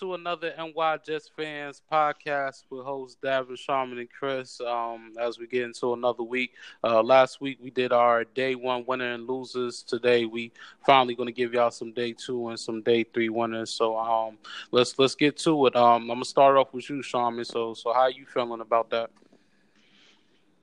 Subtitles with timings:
[0.00, 4.60] into another NY Jets fans podcast with hosts Davin, Sharman, and Chris.
[4.60, 8.84] Um, as we get into another week, uh, last week we did our day one
[8.86, 9.82] winner and losers.
[9.82, 10.52] Today we
[10.86, 13.70] finally going to give y'all some day two and some day three winners.
[13.70, 14.38] So um,
[14.70, 15.76] let's let's get to it.
[15.76, 17.44] Um, I'm gonna start off with you, Sharman.
[17.44, 19.10] So so how you feeling about that?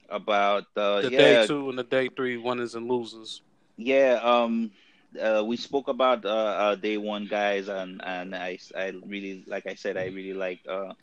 [0.09, 3.42] About uh, the yeah, day two and the day three winners and losers.
[3.76, 4.72] Yeah, um,
[5.20, 9.66] uh, we spoke about uh, uh, day one guys, and and I, I really like
[9.67, 10.94] I said I really like uh,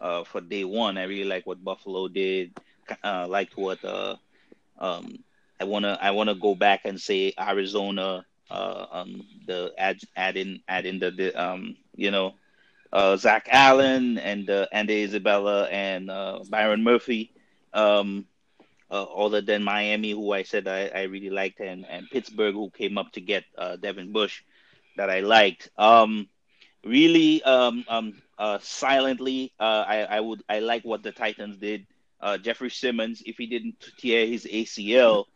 [0.00, 2.52] uh, for day one I really like what Buffalo did.
[3.04, 4.16] Uh, liked what uh,
[4.78, 5.24] um,
[5.60, 8.24] I wanna I wanna go back and say Arizona.
[8.50, 12.34] Uh, um, the add add in add in the, the um, you know,
[12.92, 17.32] uh, Zach Allen and uh, Andy Isabella and uh, Byron Murphy.
[17.72, 18.26] Um,
[18.90, 22.70] uh, other than Miami, who I said I, I really liked, and, and Pittsburgh, who
[22.70, 24.42] came up to get uh, Devin Bush,
[24.96, 25.68] that I liked.
[25.78, 26.28] Um,
[26.84, 31.86] really, um, um, uh, silently, uh, I, I would I like what the Titans did.
[32.20, 35.26] Uh, Jeffrey Simmons, if he didn't tear his ACL,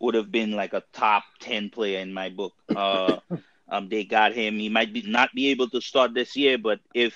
[0.00, 2.54] would have been like a top ten player in my book.
[2.74, 3.18] Uh,
[3.68, 4.58] um, they got him.
[4.58, 7.14] He might be not be able to start this year, but if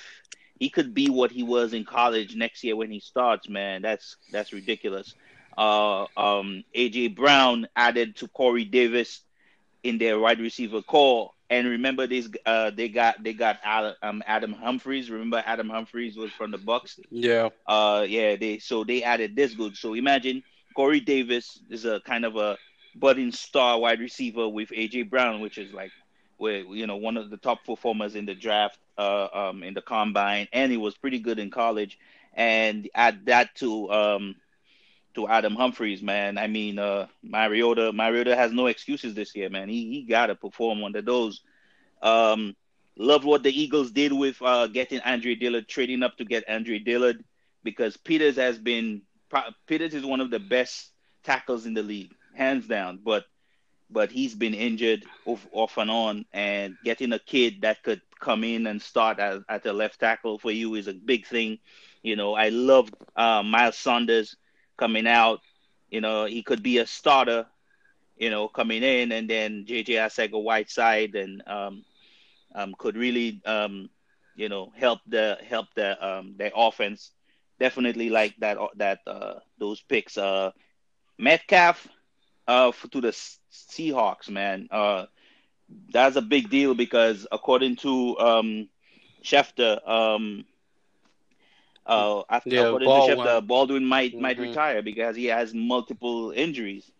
[0.58, 4.16] he could be what he was in college next year when he starts, man, that's
[4.30, 5.14] that's ridiculous
[5.56, 9.22] uh, um, AJ Brown added to Corey Davis
[9.82, 11.30] in their wide receiver core.
[11.48, 15.10] And remember, this uh, they got they got Adam, um, Adam Humphries.
[15.10, 16.98] Remember, Adam Humphries was from the Bucs.
[17.10, 17.50] Yeah.
[17.66, 18.36] Uh, yeah.
[18.36, 19.76] They so they added this good.
[19.76, 20.42] So imagine
[20.74, 22.58] Corey Davis is a kind of a
[22.96, 25.92] budding star wide receiver with AJ Brown, which is like
[26.36, 29.82] where you know one of the top performers in the draft, uh, um, in the
[29.82, 31.98] combine, and he was pretty good in college.
[32.34, 34.34] And add that to um,
[35.16, 36.38] to Adam Humphries, man.
[36.38, 39.68] I mean, uh, Mariota, Mariota has no excuses this year, man.
[39.68, 41.42] He he got to perform under those.
[42.00, 42.54] Um,
[42.96, 46.78] love what the Eagles did with uh, getting Andre Dillard, trading up to get Andre
[46.78, 47.24] Dillard,
[47.64, 49.02] because Peters has been
[49.66, 50.92] Peters is one of the best
[51.24, 53.00] tackles in the league, hands down.
[53.02, 53.24] But
[53.90, 58.44] but he's been injured off, off and on, and getting a kid that could come
[58.44, 61.58] in and start at, at the left tackle for you is a big thing.
[62.02, 64.36] You know, I love uh, Miles Sanders
[64.76, 65.40] coming out.
[65.90, 67.46] You know, he could be a starter,
[68.16, 71.84] you know, coming in, and then JJ Arcega Whiteside and um,
[72.54, 73.88] um, could really, um,
[74.34, 77.12] you know, help the help the um, their offense.
[77.58, 80.16] Definitely like that that uh, those picks.
[80.18, 80.52] Uh,
[81.18, 81.86] Metcalf
[82.46, 83.08] uh, to the
[83.52, 84.68] Seahawks, man.
[84.70, 85.06] Uh,
[85.92, 88.68] that's a big deal because according to um,
[89.22, 90.44] Schefter, um,
[91.86, 93.18] uh, after yeah, according Baldwin.
[93.18, 94.22] to Schefter, Baldwin might mm-hmm.
[94.22, 96.90] might retire because he has multiple injuries.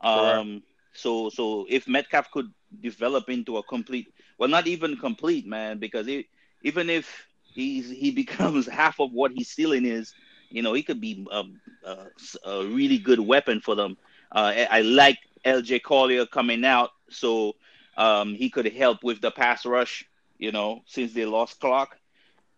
[0.00, 0.62] Um,
[0.92, 6.08] so so if Metcalf could develop into a complete, well, not even complete, man, because
[6.08, 6.26] it,
[6.62, 10.14] even if he's he becomes half of what his ceiling is,
[10.50, 11.44] you know, he could be a,
[11.84, 11.96] a,
[12.44, 13.96] a really good weapon for them.
[14.32, 17.56] Uh, I, I like LJ Collier coming out, so
[17.96, 20.04] um, he could help with the pass rush.
[20.38, 21.98] You know, since they lost Clark.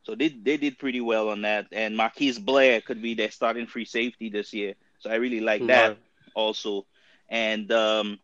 [0.08, 1.66] So they they did pretty well on that.
[1.70, 4.74] And Marquise Blair could be their starting free safety this year.
[5.00, 5.98] So I really like that right.
[6.34, 6.86] also.
[7.28, 8.18] And um,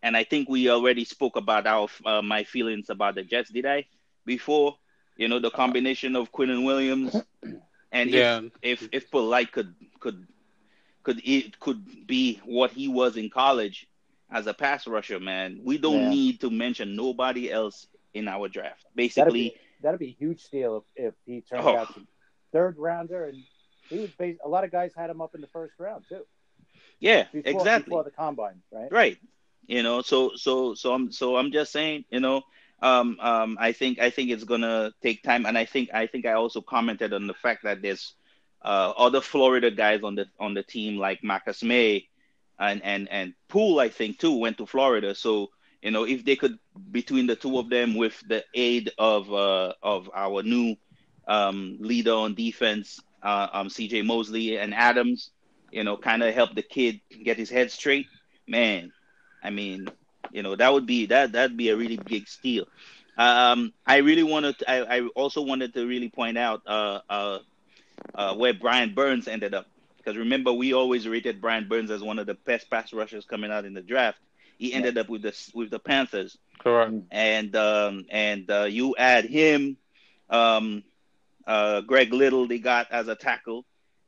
[0.00, 3.50] and I think we already spoke about our uh, my feelings about the Jets.
[3.50, 3.86] Did I
[4.24, 4.78] before?
[5.16, 7.16] You know the combination of Quinn and Williams
[7.90, 8.40] and yeah.
[8.62, 10.26] if if if Polite could could
[11.02, 13.88] could it could be what he was in college
[14.30, 15.60] as a pass rusher, man.
[15.64, 16.10] We don't yeah.
[16.10, 18.84] need to mention nobody else in our draft.
[18.94, 21.76] Basically, that'd be a huge steal if, if he turned oh.
[21.76, 22.00] out to
[22.52, 23.36] third rounder, and
[23.88, 26.24] he was based, a lot of guys had him up in the first round too.
[27.00, 27.90] Yeah, before, exactly.
[27.90, 28.90] Before the combine, right?
[28.90, 29.18] Right.
[29.66, 32.42] You know, so so so I'm so I'm just saying, you know,
[32.80, 36.26] um, um, I think I think it's gonna take time, and I think I think
[36.26, 38.14] I also commented on the fact that there's
[38.62, 42.08] uh, other Florida guys on the on the team like Marcus Maye
[42.58, 45.14] and and and Poole, I think too went to Florida.
[45.14, 45.50] So
[45.82, 46.58] you know, if they could
[46.90, 50.76] between the two of them with the aid of uh, of our new
[51.26, 54.02] um, leader on defense, uh, um, C.J.
[54.02, 55.30] Mosley and Adams,
[55.70, 58.06] you know, kind of help the kid get his head straight.
[58.46, 58.92] Man,
[59.42, 59.88] I mean,
[60.32, 62.66] you know, that would be that that'd be a really big steal.
[63.16, 64.58] Um, I really wanted.
[64.58, 67.38] To, I, I also wanted to really point out uh, uh,
[68.14, 69.66] uh, where Brian Burns ended up
[69.98, 73.50] because remember we always rated Brian Burns as one of the best pass rushers coming
[73.50, 74.18] out in the draft.
[74.58, 75.02] He ended yeah.
[75.02, 76.38] up with the with the Panthers.
[76.58, 76.94] Correct.
[77.10, 79.78] And um, and uh, you add him,
[80.30, 80.84] um,
[81.46, 83.66] uh, Greg Little they got as a tackle,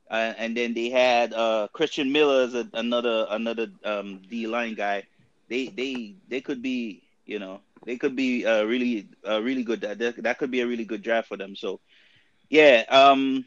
[0.09, 4.75] uh, and then they had uh, Christian Miller as a, another another um, D line
[4.75, 5.07] guy.
[5.49, 9.81] They they they could be You know, they could be uh, really, uh, really good.
[9.81, 11.55] That that could be a really good draft for them.
[11.55, 11.79] So,
[12.49, 13.45] yeah, um,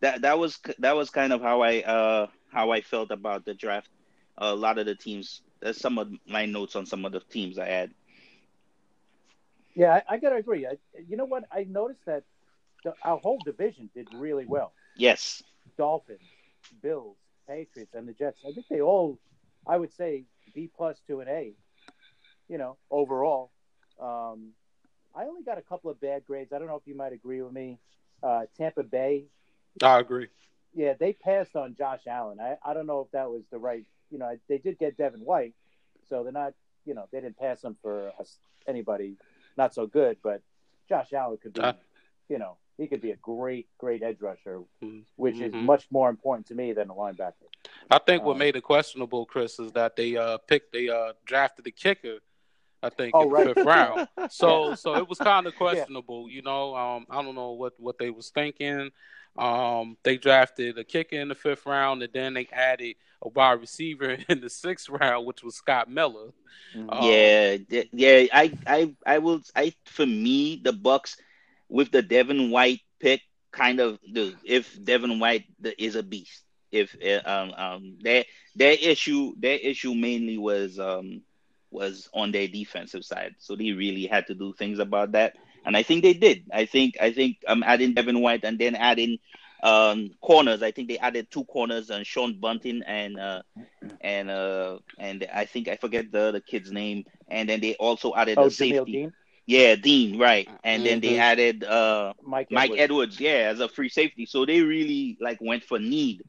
[0.00, 3.54] that that was that was kind of how I uh how I felt about the
[3.54, 3.88] draft.
[4.38, 5.42] A lot of the teams.
[5.60, 7.90] There's some of my notes on some of the teams I had.
[9.74, 10.66] Yeah, I, I gotta agree.
[10.66, 10.76] I,
[11.08, 11.44] you know what?
[11.52, 12.24] I noticed that
[12.84, 14.72] the, our whole division did really well.
[14.96, 15.42] Yes.
[15.76, 16.20] Dolphins,
[16.82, 17.16] Bills,
[17.46, 18.38] Patriots, and the Jets.
[18.46, 19.18] I think they all,
[19.66, 20.24] I would say,
[20.54, 21.52] B plus to an A.
[22.48, 23.52] You know, overall.
[24.00, 24.50] Um,
[25.14, 26.52] I only got a couple of bad grades.
[26.52, 27.78] I don't know if you might agree with me.
[28.22, 29.26] Uh, Tampa Bay.
[29.82, 30.28] I agree.
[30.74, 32.38] Yeah, they passed on Josh Allen.
[32.40, 33.84] I, I don't know if that was the right.
[34.10, 35.54] You know, they did get Devin White,
[36.08, 36.54] so they're not.
[36.86, 38.12] You know, they didn't pass him for
[38.66, 39.16] anybody
[39.56, 40.16] not so good.
[40.22, 40.42] But
[40.88, 41.60] Josh Allen could be.
[41.60, 41.74] Uh,
[42.28, 45.00] you know, he could be a great, great edge rusher, mm-hmm.
[45.16, 45.66] which is mm-hmm.
[45.66, 47.48] much more important to me than a linebacker.
[47.90, 51.12] I think um, what made it questionable, Chris, is that they uh, picked, they uh,
[51.26, 52.18] drafted the kicker.
[52.82, 53.46] I think oh, in right.
[53.48, 54.08] the fifth round.
[54.30, 56.30] So, so it was kind of questionable.
[56.30, 56.36] Yeah.
[56.36, 58.90] You know, um, I don't know what what they was thinking.
[59.38, 63.60] Um, they drafted a kicker in the fifth round, and then they added a wide
[63.60, 66.32] receiver in the sixth round, which was Scott Miller.
[66.74, 66.90] Mm-hmm.
[66.90, 68.26] Um, yeah, yeah.
[68.32, 69.40] I, I, I will.
[69.54, 71.16] I for me, the Bucs
[71.68, 73.22] with the Devin White pick,
[73.52, 75.44] kind of the if Devin White
[75.78, 76.44] is a beast.
[76.70, 78.24] If uh, um um their
[78.54, 81.22] their issue their issue mainly was um
[81.70, 85.76] was on their defensive side, so they really had to do things about that, and
[85.76, 86.44] I think they did.
[86.52, 89.18] I think I think I'm um, adding Devin White and then adding
[89.62, 90.62] um corners.
[90.62, 93.42] I think they added two corners and Sean Bunting and uh
[94.00, 98.14] and uh and I think I forget the the kid's name, and then they also
[98.14, 98.92] added oh, a safety.
[98.92, 99.12] Dean?
[99.46, 100.48] Yeah, Dean, right.
[100.62, 100.88] And mm-hmm.
[100.88, 101.20] then they mm-hmm.
[101.20, 102.80] added uh Mike, Mike Edwards.
[102.80, 103.20] Edwards.
[103.20, 104.26] yeah, as a free safety.
[104.26, 106.22] So they really like went for need.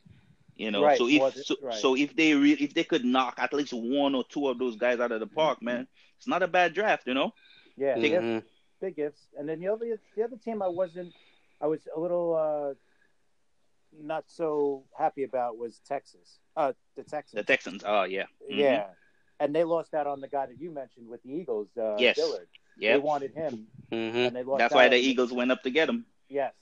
[0.61, 0.97] You know, right.
[0.97, 1.73] so if so, right.
[1.73, 4.75] so, if they re- if they could knock at least one or two of those
[4.75, 5.65] guys out of the park, mm-hmm.
[5.65, 5.87] man,
[6.17, 7.33] it's not a bad draft, you know.
[7.77, 8.45] Yeah, mm-hmm.
[8.81, 9.27] Big gifts.
[9.37, 11.13] And then the other the other team I wasn't,
[11.61, 12.73] I was a little uh
[13.97, 16.39] not so happy about was Texas.
[16.55, 17.39] Uh, the Texans.
[17.39, 17.83] The Texans.
[17.85, 18.23] Oh yeah.
[18.43, 18.59] Mm-hmm.
[18.59, 18.85] Yeah,
[19.39, 21.67] and they lost out on the guy that you mentioned with the Eagles.
[21.77, 22.15] Uh, yes.
[22.15, 22.47] Dillard.
[22.79, 22.93] Yep.
[22.93, 24.17] They wanted him, mm-hmm.
[24.17, 24.59] and they lost.
[24.59, 26.05] That's why the Eagles went up to get him.
[26.29, 26.53] Yes,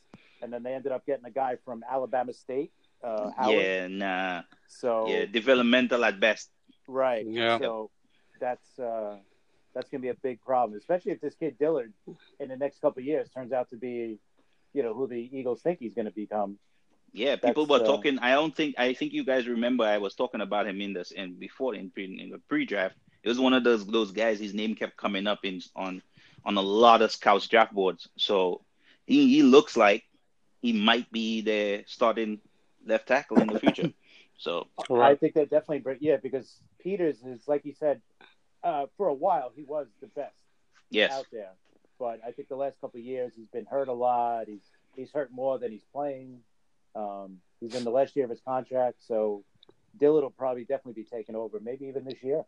[0.42, 2.72] and then they ended up getting a guy from Alabama State.
[3.04, 3.56] Uh, Howard.
[3.56, 4.42] Yeah, nah.
[4.68, 6.50] So yeah, developmental at best.
[6.88, 7.26] Right.
[7.26, 7.60] Yeah.
[7.60, 7.92] So
[8.40, 9.18] that's uh,
[9.80, 11.94] that's gonna be a big problem, especially if this kid Dillard
[12.42, 14.20] in the next couple years turns out to be,
[14.74, 16.60] you know, who the Eagles think he's gonna become.
[17.14, 18.20] Yeah, people That's, were uh, talking.
[18.20, 18.76] I don't think.
[18.78, 21.92] I think you guys remember I was talking about him in this and before in
[21.92, 22.96] pre in the pre-draft.
[23.24, 24.38] It was one of those those guys.
[24.38, 26.02] His name kept coming up in on
[26.44, 28.10] on a lot of scouts draft boards.
[28.18, 28.62] So
[29.08, 30.04] he, he looks like
[30.62, 32.40] he might be the starting
[32.86, 33.94] left tackle in the future.
[34.42, 38.02] So I think that definitely yeah because Peters is like you said
[38.64, 40.34] uh, for a while he was the best
[40.90, 41.12] yes.
[41.12, 41.52] out there,
[42.00, 44.48] but I think the last couple of years he's been hurt a lot.
[44.48, 44.64] He's
[44.96, 46.40] he's hurt more than he's playing.
[46.96, 49.44] Um, he's in the last year of his contract, so
[49.98, 52.44] Dillard will probably definitely be taking over, maybe even this year.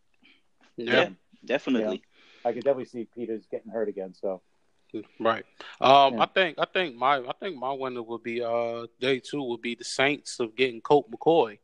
[0.77, 1.09] Yeah, yeah
[1.45, 1.81] definitely.
[1.81, 2.01] You
[2.43, 4.13] know, I could definitely see Peters getting hurt again.
[4.19, 4.41] So.
[5.21, 5.45] Right.
[5.79, 6.23] Um, yeah.
[6.23, 9.61] I think I think my I think my winner would be uh day two would
[9.61, 11.59] be the Saints of getting Colt McCoy.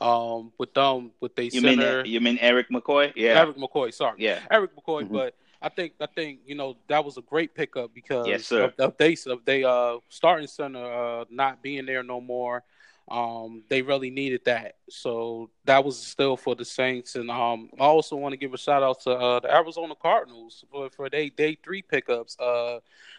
[0.00, 2.02] Um, with them with they you center.
[2.02, 3.12] Mean, you mean Erik McCoy?
[3.14, 3.40] Yeah.
[3.40, 3.92] Erik McCoy.
[3.92, 4.16] Sorry.
[4.18, 4.40] Yeah.
[4.50, 5.12] Erik McCoy, mm-hmm.
[5.14, 8.72] but I think I think you know that was a great pickup because yes, of,
[8.78, 12.62] of, they of they uh starting center uh, not being there no more.
[13.10, 17.16] Um, they really needed that, so that was still for the Saints.
[17.16, 20.64] And um, I also want to give a shout out to uh, the Arizona Cardinals
[20.70, 22.38] for for their day three pickups.
[22.38, 22.78] Uh,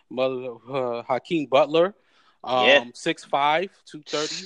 [0.09, 1.93] mother uh, Hakeem Butler
[2.43, 2.83] um, yeah.
[2.93, 4.45] six five, two thirty,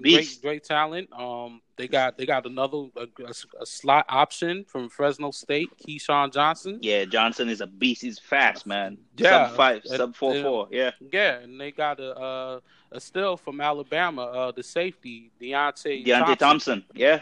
[0.00, 1.12] great, great talent.
[1.12, 6.32] Um, they got they got another a, a, a, slot option from Fresno State, KeeSean
[6.32, 6.78] Johnson.
[6.82, 8.02] Yeah, Johnson is a beast.
[8.02, 8.98] He's fast, man.
[9.16, 10.68] Yeah, sub five, sub four four.
[10.70, 12.62] Yeah, yeah, and they got a a,
[12.92, 16.38] a still from Alabama, uh, the safety Deionte Deionte Thompson.
[16.38, 16.84] Thompson.
[16.94, 17.20] Yeah.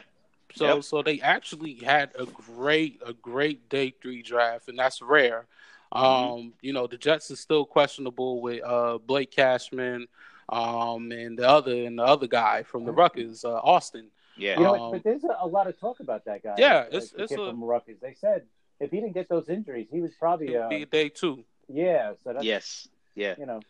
[0.54, 0.84] So yep.
[0.84, 5.46] so they actually had a great a great day three draft, and that's rare.
[5.94, 6.04] Mm-hmm.
[6.04, 10.06] Um, you know, the Jets is still questionable with uh, Blake Cashman
[10.48, 14.08] um, and the other and the other guy from the Rutgers, uh, Austin.
[14.40, 16.54] Yeah, you know, um, but there's a, a, lot of talk about that guy.
[16.56, 17.98] Yeah, it's, it's a, from Rutgers.
[18.00, 18.44] They said
[18.80, 21.44] if he didn't get those injuries, he was probably uh, be day two.
[21.68, 22.14] Yeah.
[22.24, 22.88] So that's, yes.
[23.14, 23.34] Yeah.
[23.38, 23.60] You know.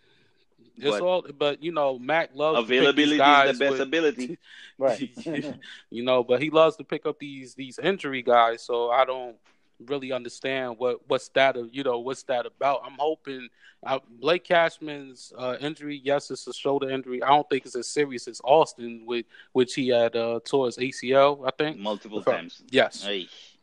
[0.76, 4.38] It's but, all, but you know, Mac loves availability is the best with, ability,
[4.78, 5.10] right?
[5.90, 8.62] you know, but he loves to pick up these these injury guys.
[8.62, 9.36] So I don't,
[9.86, 12.82] really understand what what's that you know what's that about.
[12.84, 13.48] I'm hoping
[13.82, 17.22] uh, Blake Cashman's uh, injury, yes, it's a shoulder injury.
[17.22, 20.76] I don't think it's as serious as Austin, with which he had uh, tore his
[20.76, 21.46] ACL.
[21.46, 22.62] I think multiple times.
[22.70, 23.06] Yes.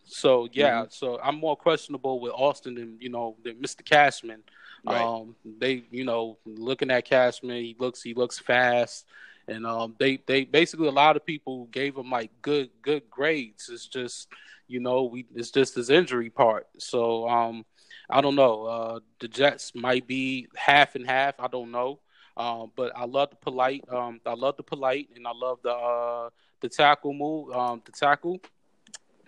[0.05, 0.85] So yeah, mm-hmm.
[0.89, 3.83] so I'm more questionable with Austin than you know than Mr.
[3.85, 4.41] Cashman.
[4.85, 5.01] Right.
[5.01, 9.05] Um, they you know looking at Cashman, he looks he looks fast,
[9.47, 13.69] and um, they they basically a lot of people gave him like good good grades.
[13.69, 14.27] It's just
[14.67, 16.67] you know we it's just his injury part.
[16.77, 17.65] So um,
[18.09, 18.63] I don't know.
[18.65, 21.39] Uh, the Jets might be half and half.
[21.39, 21.99] I don't know.
[22.35, 23.83] Um, but I love the Polite.
[23.89, 26.29] Um, I love the Polite, and I love the uh,
[26.61, 27.51] the tackle move.
[27.51, 28.39] Um, the tackle.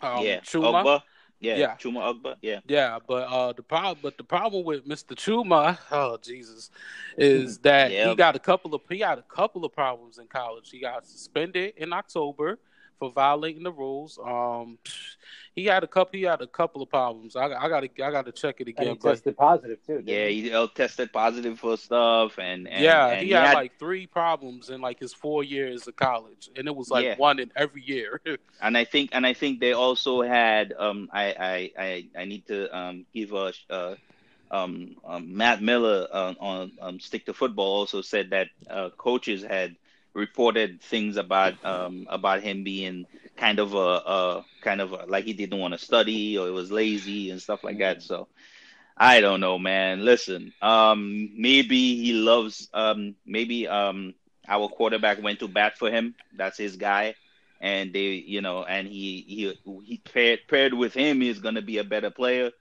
[0.01, 0.83] Um, yeah, Chuma.
[0.83, 1.01] Edoga.
[1.39, 2.35] Yeah, yeah, Chuma Edoga.
[2.41, 2.99] Yeah, yeah.
[3.05, 5.15] But uh, the problem, but the problem with Mr.
[5.15, 6.69] Chuma, oh Jesus,
[7.17, 10.69] is that he got a couple of he had a couple of problems in college.
[10.69, 12.59] He got suspended in October
[12.99, 14.19] for violating the rules.
[14.23, 14.77] Um,
[15.55, 16.17] he had a couple.
[16.17, 17.35] He had a couple of problems.
[17.35, 18.03] I, I got to.
[18.03, 18.87] I got to check it again.
[18.87, 20.03] And he but, tested positive too.
[20.05, 23.53] Yeah, he, he tested positive for stuff, and, and yeah, and he, he had, had,
[23.55, 27.15] like three problems in like his four years of college, and it was like yeah.
[27.17, 28.21] one in every year.
[28.61, 30.73] and I think, and I think they also had.
[30.77, 33.53] Um, I I I, I need to um give a.
[33.69, 33.95] Uh,
[34.51, 39.43] um, um, Matt Miller uh, on um, Stick to Football also said that uh, coaches
[39.43, 39.75] had
[40.13, 43.05] reported things about um, about him being
[43.37, 46.71] kind of a, kind of a, like he didn't want to study or he was
[46.71, 48.01] lazy and stuff like that.
[48.01, 48.27] So
[48.97, 50.03] I don't know, man.
[50.05, 54.13] Listen, um, maybe he loves um, maybe um,
[54.47, 56.15] our quarterback went to bat for him.
[56.35, 57.15] That's his guy,
[57.59, 61.77] and they you know and he he he paired paired with him is gonna be
[61.77, 62.51] a better player.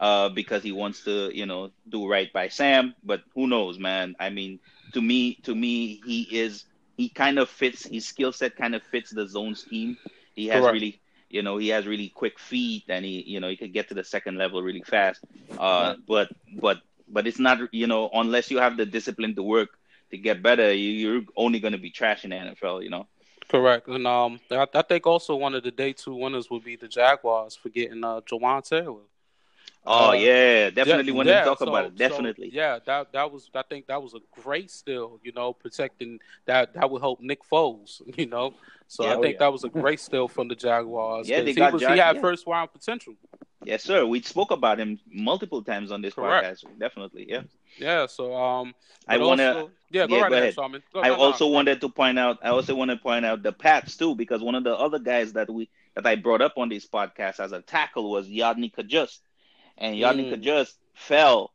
[0.00, 2.94] Uh, because he wants to, you know, do right by Sam.
[3.02, 4.14] But who knows, man?
[4.18, 4.60] I mean,
[4.92, 6.64] to me, to me, he is
[6.96, 9.96] he kind of fits his skill set kind of fits the zone scheme.
[10.34, 10.74] He has Correct.
[10.74, 13.88] really you know he has really quick feet and he you know he could get
[13.88, 15.20] to the second level really fast.
[15.58, 16.28] Uh, but
[16.60, 19.70] but but it's not you know unless you have the discipline to work
[20.10, 22.82] to get better, you, are only going to be trash in the NFL.
[22.82, 23.06] You know.
[23.48, 26.76] Correct, and um, I, I, think also one of the day two winners would be
[26.76, 29.02] the Jaguars for getting uh Jawaan Taylor.
[29.86, 31.96] Oh uh, yeah, definitely yeah, want yeah, to talk so, about it.
[31.96, 32.50] Definitely.
[32.50, 36.20] So, yeah, that that was I think that was a great steal, you know, protecting
[36.46, 38.54] that that would help Nick Foles, you know.
[38.88, 41.28] So yeah, I oh, think that was a great steal from the Jaguars.
[41.28, 43.14] Yeah, they he got was, he had first round potential.
[43.62, 44.06] Yes, sir.
[44.06, 46.62] We spoke about him multiple times on this Correct.
[46.62, 46.78] podcast.
[46.78, 47.42] Definitely, yeah.
[47.78, 48.06] Yeah.
[48.06, 48.74] So um,
[49.06, 49.70] I want to.
[49.90, 50.54] Yeah, go yeah, right go ahead.
[50.54, 50.82] Simon.
[50.92, 51.52] Go, I no, also no.
[51.52, 52.38] wanted to point out.
[52.42, 55.34] I also want to point out the Pats too, because one of the other guys
[55.34, 59.20] that we that I brought up on this podcast as a tackle was Yodny Cajuste
[59.78, 60.40] and Yannick mm.
[60.40, 61.52] just fell,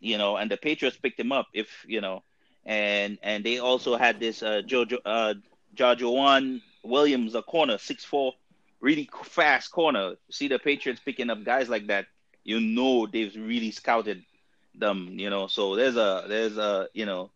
[0.00, 1.48] you know, and the Patriots picked him up.
[1.52, 2.22] If you know,
[2.64, 5.34] and and they also had this uh, Jojo uh,
[5.74, 8.34] Jojo Williams, a corner, six four,
[8.80, 10.14] really fast corner.
[10.30, 12.06] See the Patriots picking up guys like that,
[12.44, 14.24] you know they've really scouted
[14.74, 15.18] them.
[15.18, 17.30] You know, so there's a there's a you know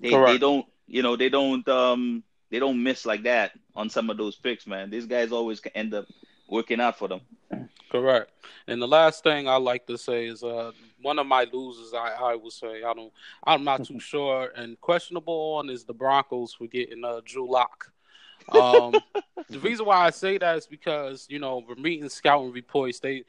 [0.00, 4.10] they they don't you know they don't um they don't miss like that on some
[4.10, 4.90] of those picks, man.
[4.90, 6.06] These guys always end up
[6.48, 7.20] working out for them.
[7.90, 8.30] Correct.
[8.66, 10.72] And the last thing I like to say is uh,
[11.02, 11.94] one of my losers.
[11.94, 13.12] I, I would say I don't.
[13.44, 14.50] I'm not too sure.
[14.56, 17.92] And questionable on is the Broncos for getting uh, Drew Lock.
[18.52, 18.94] Um,
[19.48, 23.00] the reason why I say that is because you know we're meeting scouting reports.
[23.00, 23.24] They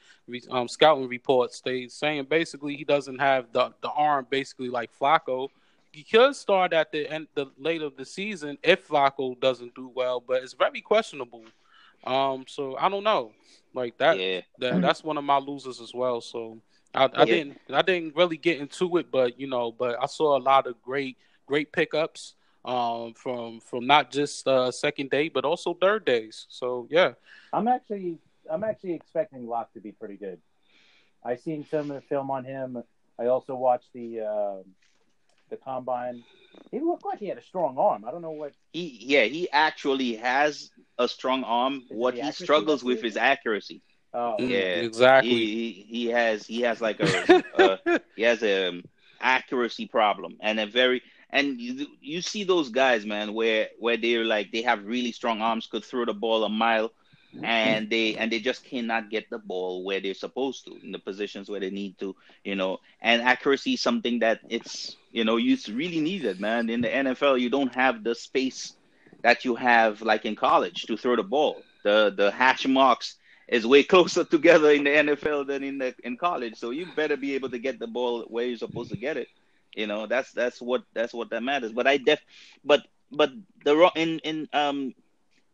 [0.49, 1.61] um, scouting reports.
[1.61, 5.49] They saying basically he doesn't have the the arm basically like Flacco.
[5.91, 9.91] He could start at the end the late of the season if Flacco doesn't do
[9.93, 11.43] well, but it's very questionable.
[12.03, 13.31] Um, so I don't know.
[13.73, 14.41] Like that, yeah.
[14.59, 16.19] that that's one of my losers as well.
[16.21, 16.59] So
[16.95, 17.25] I, I yeah.
[17.25, 20.67] didn't I didn't really get into it, but you know, but I saw a lot
[20.67, 22.33] of great great pickups
[22.65, 26.47] um, from from not just uh, second day, but also third days.
[26.49, 27.13] So yeah,
[27.53, 28.17] I'm actually
[28.49, 30.39] I'm actually expecting Lock to be pretty good.
[31.23, 32.83] I seen some of the film on him.
[33.19, 34.63] I also watched the uh,
[35.49, 36.23] the combine.
[36.71, 38.05] He looked like he had a strong arm.
[38.05, 38.97] I don't know what he.
[39.01, 41.83] Yeah, he actually has a strong arm.
[41.89, 43.81] Is what he struggles with is accuracy.
[44.13, 45.29] Oh, yeah, exactly.
[45.29, 48.83] He, he, he has he has like a, a he has a um,
[49.19, 54.23] accuracy problem and a very and you, you see those guys, man, where where they're
[54.23, 56.91] like they have really strong arms, could throw the ball a mile,
[57.43, 60.99] and they and they just cannot get the ball where they're supposed to in the
[60.99, 62.79] positions where they need to, you know.
[63.01, 66.69] And accuracy is something that it's you know you really need it, man.
[66.69, 68.73] In the NFL, you don't have the space
[69.23, 71.63] that you have like in college to throw the ball.
[71.83, 73.15] The the hash marks
[73.47, 76.55] is way closer together in the NFL than in the in college.
[76.57, 79.27] So you better be able to get the ball where you're supposed to get it.
[79.75, 81.71] You know, that's that's what that's what that matters.
[81.71, 82.19] But I def
[82.63, 83.31] but but
[83.65, 84.93] the in in um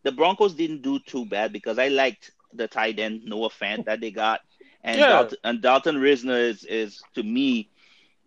[0.03, 4.01] the Broncos didn't do too bad because I liked the tight end Noah Fant that
[4.01, 4.41] they got.
[4.83, 5.07] And yeah.
[5.07, 7.69] Dalton, and Dalton Risner is is to me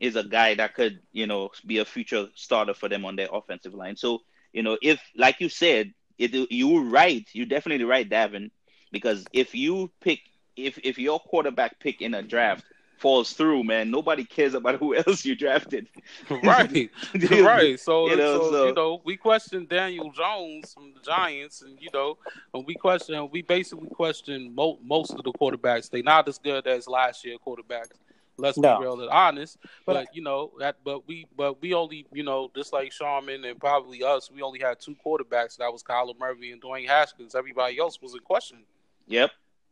[0.00, 3.28] is a guy that could, you know, be a future starter for them on their
[3.32, 3.96] offensive line.
[3.96, 4.20] So
[4.52, 8.50] you know, if like you said, it, you were right, you're definitely right, Davin,
[8.92, 10.20] because if you pick
[10.56, 12.64] if if your quarterback pick in a draft
[12.98, 15.88] falls through, man, nobody cares about who else you drafted.
[16.30, 16.90] right,
[17.30, 17.78] right.
[17.78, 21.78] So, You know, so, so- you know, we questioned Daniel Jones from the Giants, and
[21.80, 22.16] you know,
[22.54, 25.90] and we question, we basically question mo- most of the quarterbacks.
[25.90, 27.98] They're not as good as last year quarterbacks.
[28.38, 28.78] Let's No.
[28.78, 29.56] be real and honest.
[29.86, 33.44] But But, you know that, but we, but we only, you know, just like Sharman
[33.44, 35.56] and probably us, we only had two quarterbacks.
[35.56, 37.34] That was Kyler Murray and Dwayne Haskins.
[37.34, 38.58] Everybody else was in question.
[39.06, 39.30] Yep,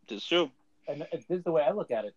[0.09, 0.51] that's true.
[0.89, 2.15] and this is the way I look at it.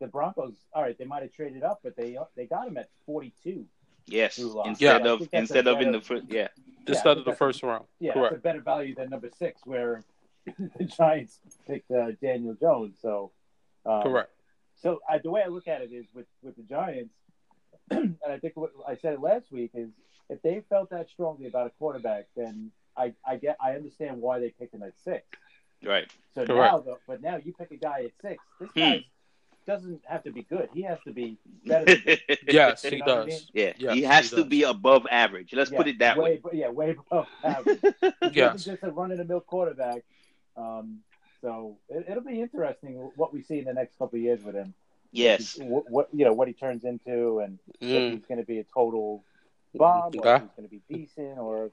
[0.00, 2.88] The Broncos, all right, they might have traded up, but they they got him at
[3.06, 3.64] 42.
[4.08, 6.48] Yes, instead Yeah, of instead a of in the better- first, yeah,
[6.86, 7.86] Instead of the first round.
[7.98, 8.34] Yeah, Correct.
[8.34, 10.04] it's a better value than number six, where
[10.76, 12.98] the Giants picked uh, Daniel Jones.
[13.00, 13.32] So,
[13.84, 14.30] um, Correct.
[14.76, 17.14] So I, the way I look at it is with with the Giants,
[17.90, 19.90] and I think what I said it last week is
[20.28, 24.40] if they felt that strongly about a quarterback, then I I get I understand why
[24.40, 25.24] they picked him at six.
[25.84, 26.10] right.
[26.34, 26.72] So Correct.
[26.72, 28.42] now, though, but now you pick a guy at six.
[28.60, 28.80] This Hmm.
[28.80, 29.04] guy
[29.66, 30.68] doesn't have to be good.
[30.72, 31.86] He has to be better.
[31.86, 32.16] Than
[32.48, 33.40] Yes, You he know what I mean?
[33.40, 33.50] does.
[33.54, 34.48] yeah, Yes, he has he to does.
[34.48, 35.52] be above average.
[35.54, 36.40] Let's Yeah, put it that way.
[36.52, 37.80] Yeah, way above average.
[38.20, 38.64] He Yes.
[38.64, 40.02] just a run of the mill quarterback.
[40.56, 41.00] Um,
[41.40, 44.54] so it, it'll be interesting what we see in the next couple of years with
[44.54, 44.74] him.
[45.12, 48.12] Yes, What, what you know what he turns into, and if Mm.
[48.12, 49.24] he's going to be a total
[49.74, 50.34] bomb, or Okay.
[50.36, 51.70] if he's going to be decent, or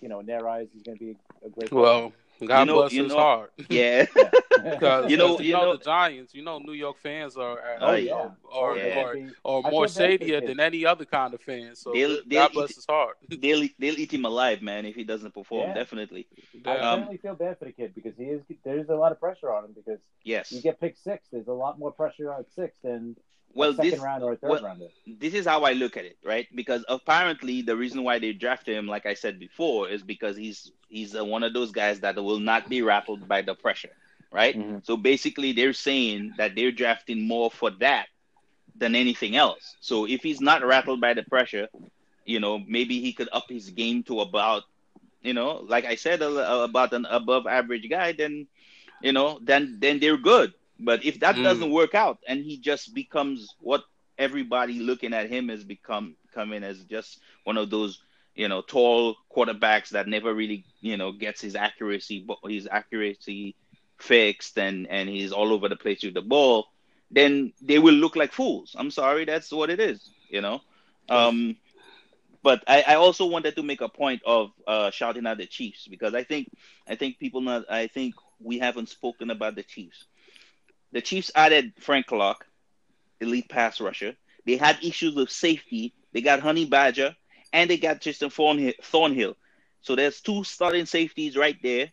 [0.00, 1.72] you know in their eyes he's going to be a great.
[1.72, 3.52] Well, God You know- bless you his know- heart.
[3.68, 4.06] yeah.
[4.62, 7.58] Because You know- you, you know, know- the Giants, you know New York fans are,
[7.60, 8.12] are Oh, yeah.
[8.14, 9.02] or or, Yeah.
[9.04, 11.74] or, Be- or more feel bad for the shadier than any other kind of fan.
[11.74, 13.16] So They'll- God they'll bless eat- his heart.
[13.28, 15.68] they'll they'll eat him alive, man, if he doesn't perform.
[15.70, 15.74] Yeah.
[15.74, 16.26] Definitely.
[16.64, 16.90] I Yeah.
[16.90, 18.42] Um, certainly feel bad for the kid because he is.
[18.64, 20.52] There's a lot of pressure on him because Yes.
[20.52, 21.28] you get picked six.
[21.32, 23.16] There's a lot more pressure on six than
[23.54, 24.88] Well, second this round or third well- rounder.
[25.06, 26.46] this is how I look at it, right?
[26.54, 30.72] Because apparently the reason why they drafted him, like I said before, is because he's
[30.88, 33.94] he's uh, one of those guys that will not be rattled by the pressure,
[34.32, 34.56] right?
[34.58, 34.84] Mhm.
[34.84, 38.06] So basically, they're saying that they're drafting more for that
[38.76, 39.76] than anything else.
[39.80, 41.68] So if he's not rattled by the pressure,
[42.24, 44.62] you know, maybe he could up his game to about,
[45.22, 48.46] you know, like I said about an above average guy, then,
[49.02, 50.54] you know, then then they're good.
[50.84, 51.42] But if that Mm.
[51.42, 53.82] doesn't work out and he just becomes what
[54.18, 58.02] everybody looking at him has become coming as just one of those,
[58.34, 63.56] you know, tall quarterbacks that never really, you know, gets his accuracy his accuracy
[63.98, 66.66] fixed and and he's all over the place with the ball,
[67.10, 68.74] then they will look like fools.
[68.78, 70.60] I'm sorry, that's what it is, you know.
[71.08, 71.56] Um,
[72.42, 75.86] but I, I also wanted to make a point of uh, shouting out the Chiefs
[75.88, 76.48] because I think
[76.86, 80.06] I think people not I think we haven't spoken about the Chiefs.
[80.92, 82.46] The Chiefs added Frank Clark,
[83.20, 84.14] elite pass rusher.
[84.44, 85.94] They had issues with safety.
[86.12, 87.16] They got Honey Badger
[87.52, 89.36] and they got Tristan Thornhill.
[89.82, 91.90] So there's two starting safeties right there.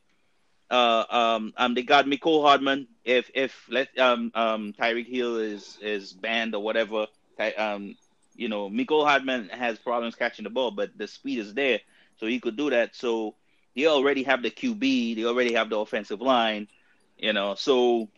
[0.69, 2.87] Uh, um, um, they got Mecole Hardman.
[3.03, 7.07] If if let um um Tyreek Hill is is banned or whatever,
[7.57, 7.95] um,
[8.35, 11.79] you know, Mecole Hardman has problems catching the ball, but the speed is there,
[12.17, 12.95] so he could do that.
[12.95, 13.35] So
[13.75, 15.15] they already have the QB.
[15.15, 16.67] They already have the offensive line.
[17.17, 18.09] You know, so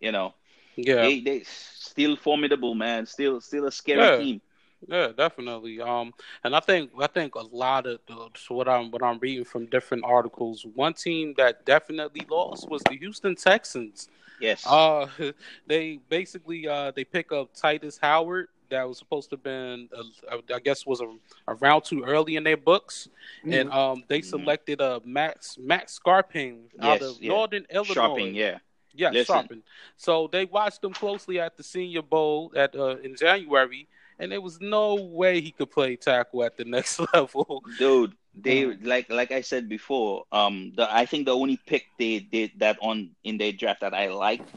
[0.00, 0.34] you know
[0.76, 3.06] Yeah, they they still formidable, man.
[3.06, 4.16] Still still a scary Yeah.
[4.18, 4.40] team.
[4.86, 5.80] yeah, definitely.
[5.80, 6.12] Um,
[6.44, 9.44] and I think I think a lot of the, so what I'm what I'm reading
[9.44, 10.64] from different articles.
[10.74, 14.08] One team that definitely lost was the Houston Texans.
[14.40, 14.64] Yes.
[14.66, 15.08] Uh,
[15.66, 20.36] they basically uh they pick up Tytus Howard that was supposed to have been uh,
[20.54, 21.08] I guess was a,
[21.48, 23.08] a round too early in their books,
[23.50, 24.24] and um they Mhm.
[24.26, 27.28] selected uh Max Max Scharping out Yes, of yeah.
[27.30, 27.94] Northern Illinois.
[27.94, 28.58] Scharping, yeah.
[28.94, 29.34] Yeah, Listen.
[29.36, 29.62] Scharping.
[29.96, 33.86] So they watched him closely at the Senior Bowl at uh, in January,
[34.18, 37.62] and there was no way he could play tackle at the next level.
[37.78, 42.20] Dude, they like like I said before, um the I think the only pick they
[42.20, 44.48] did that on in their draft that I liked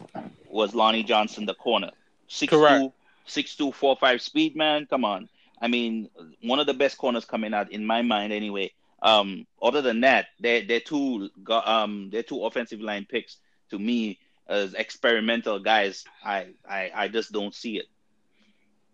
[0.49, 1.91] was Lonnie Johnson, the corner.
[2.27, 2.81] Six Correct.
[2.81, 2.93] two,
[3.25, 4.85] six two, four five speed man.
[4.85, 5.29] Come on.
[5.61, 6.09] I mean,
[6.41, 8.71] one of the best corners coming out in my mind anyway.
[9.03, 13.37] Um, other than that, they they're two um they're two offensive line picks
[13.71, 16.05] to me as experimental guys.
[16.23, 17.85] I I, I just don't see it.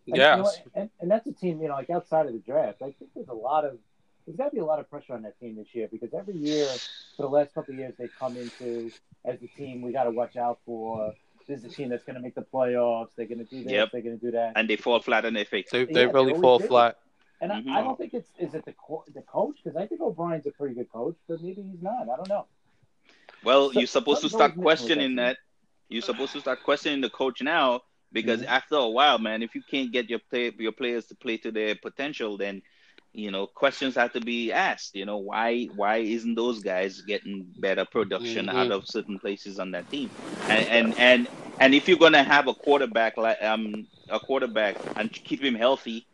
[0.07, 2.81] And, you know and, and that's a team, you know, like outside of the draft.
[2.81, 3.77] I think there's a lot of
[4.25, 6.35] there's got to be a lot of pressure on that team this year because every
[6.35, 6.65] year
[7.15, 8.91] for the last couple of years they come into
[9.25, 11.13] as the team we got to watch out for.
[11.47, 13.09] This is a team that's going to make the playoffs.
[13.15, 13.71] They're going to do this.
[13.71, 13.89] Yep.
[13.93, 14.53] They're going to do that.
[14.57, 15.69] And they fall flat on their face.
[15.71, 16.67] They they they really always fall do.
[16.67, 16.97] flat.
[17.39, 17.69] And Mhm.
[17.69, 20.45] I, I don't think it's is it the co- the coach because I think O'Brien's
[20.45, 22.09] a pretty good coach, but maybe he's not.
[22.09, 22.47] I don't know.
[23.43, 25.37] Well, So- you're supposed to start always missing with questioning that.
[25.89, 28.45] You're supposed to start questioning the coach now because Mhm.
[28.47, 31.51] after a while, man, if you can't get your play your players to play to
[31.51, 32.61] their potential, then
[33.13, 34.95] you know, questions have to be asked.
[34.95, 38.53] You know, why why isn't those guys getting better production Mhm.
[38.53, 40.09] out of certain places on that team?
[40.47, 41.27] And and and
[41.59, 46.05] and if you're gonna have a quarterback like um a quarterback and keep him healthy,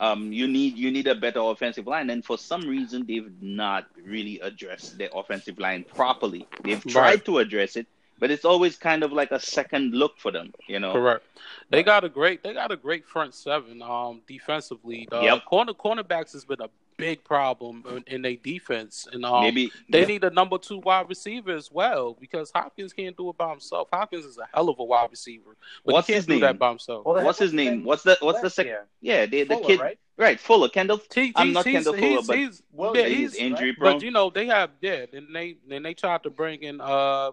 [0.00, 2.10] um you need you need a better offensive line.
[2.10, 6.46] And for some reason, they've not really addressed their offensive line properly.
[6.64, 7.24] They've tried Right.
[7.26, 7.86] to address it,
[8.18, 10.52] but it's always kind of like a second look for them.
[10.66, 10.92] You know.
[10.92, 11.24] Correct.
[11.70, 15.08] They got a great they got a great front seven um defensively.
[15.10, 15.44] Uh, Yep.
[15.46, 20.04] corner cornerbacks has been a big problem in, in their defense and um Maybe they
[20.04, 23.88] need a number two wide receiver as well because Hopkins can't do it by himself.
[23.92, 25.56] Hopkins is a hell of a wide receiver,
[25.86, 26.40] but What's he can't his do name?
[26.42, 27.06] that by himself.
[27.06, 27.84] Well, they what's his name?
[27.84, 28.70] What's the what's the second?
[28.72, 28.86] year?
[29.00, 29.98] Yeah, the the Fuller, kid right?
[30.18, 31.00] right Fuller Kendall.
[31.14, 33.72] He- I'm he's- not he's- Kendall Fuller, he's- but he's- Well, yeah, he's he's injury
[33.72, 34.00] But prone.
[34.00, 37.30] you know they have yeah, and they and they tried to bring in uh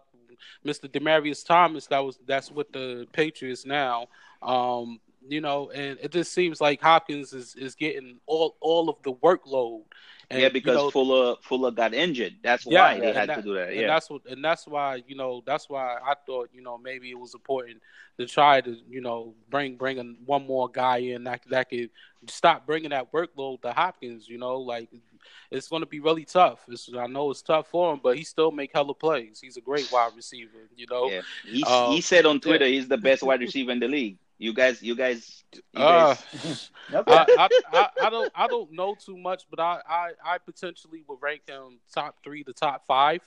[0.65, 0.87] Mr.
[0.89, 1.87] Demaryius Thomas.
[1.87, 4.07] That was that's with the Patriots now.
[4.43, 8.97] Um, you know, and it just seems like Hopkins is is getting all all of
[9.03, 9.83] the workload.
[10.31, 12.35] And, yeah, you because know, Fuller Fuller got injured.
[12.43, 13.69] That's Yeah, why they had that- to do that.
[13.69, 16.77] and Yeah, that's what and that's why you know that's why I thought you know
[16.79, 17.79] maybe it was important
[18.17, 21.91] to try to you know bring bring one more guy in that that could
[22.27, 24.27] stop bringing that workload to Hopkins.
[24.27, 24.89] You know, like
[25.51, 26.59] it's going to be really tough.
[26.67, 29.39] It's, I know it's tough for him, but he still make hella plays.
[29.41, 30.69] He's a great wide receiver.
[30.75, 31.21] You know, yeah.
[31.45, 34.17] He Um, he said on Twitter he's the best wide receiver in the league.
[34.37, 37.13] You guys, you guys, you Uh, guys Okay.
[37.13, 41.03] I, I, I, I don't I don't know too much, but I, I, I potentially
[41.07, 43.21] would rank him top three to top five.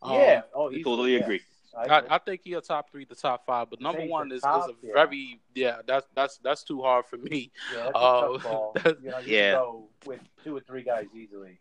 [0.00, 0.42] Um, yeah.
[0.54, 1.20] Oh, he's, totally yeah.
[1.20, 1.42] agree.
[1.74, 4.42] I, I, I think he a top three to top five, but number one is,
[4.42, 4.92] top, is a yeah.
[4.94, 5.76] very yeah.
[5.86, 7.50] That's that's that's too hard for me.
[7.74, 8.72] yeah, that's a uh, tough ball.
[8.84, 9.52] that- You know, you yeah.
[9.52, 11.58] can go with two or three guys easily.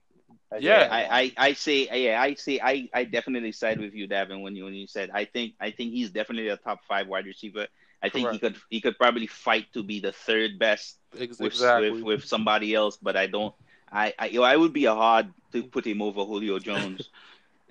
[0.51, 0.87] I Yeah.
[0.91, 4.55] I, I, I say yeah I say I, I definitely side with you, Davin, when
[4.55, 7.67] you when you said I think I think he's definitely a top five wide receiver.
[8.01, 11.53] I think he could he could probably fight to be the third best Ex- with
[11.53, 11.91] exactly.
[11.91, 13.55] with, with somebody else, but I don't.
[13.91, 17.09] I I, you know, I would be a hard to put him over Julio Jones.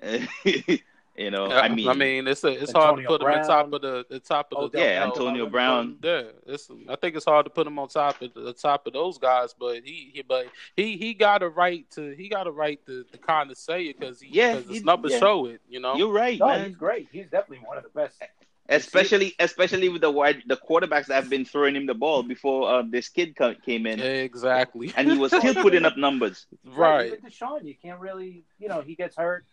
[1.17, 3.27] you know, Yeah, I mean, I mean, it's a, it's hard to Antonio put him
[3.39, 5.97] on top of the, the top of the Odell yeah, you know, Antonio Brown.
[6.03, 6.69] Yeah, it's.
[6.89, 9.53] I think it's hard to put him on top of the top of those guys,
[9.57, 13.03] but he, he but he he got a right to he got a right to,
[13.05, 15.19] to kind of say it because Yeah, because his numbers yeah.
[15.19, 15.61] show it.
[15.69, 16.67] You know, You're right, No, man.
[16.67, 17.07] he's great.
[17.11, 18.21] He's definitely one of the best.
[18.67, 22.67] Especially especially with the wide the quarterbacks that have been throwing him the ball before
[22.67, 24.91] uh, this kid co- came in, exactly.
[24.97, 26.47] and he was still putting up numbers.
[26.65, 27.13] right.
[27.13, 29.45] Even Deshaun, you can't really, you know, he gets hurt,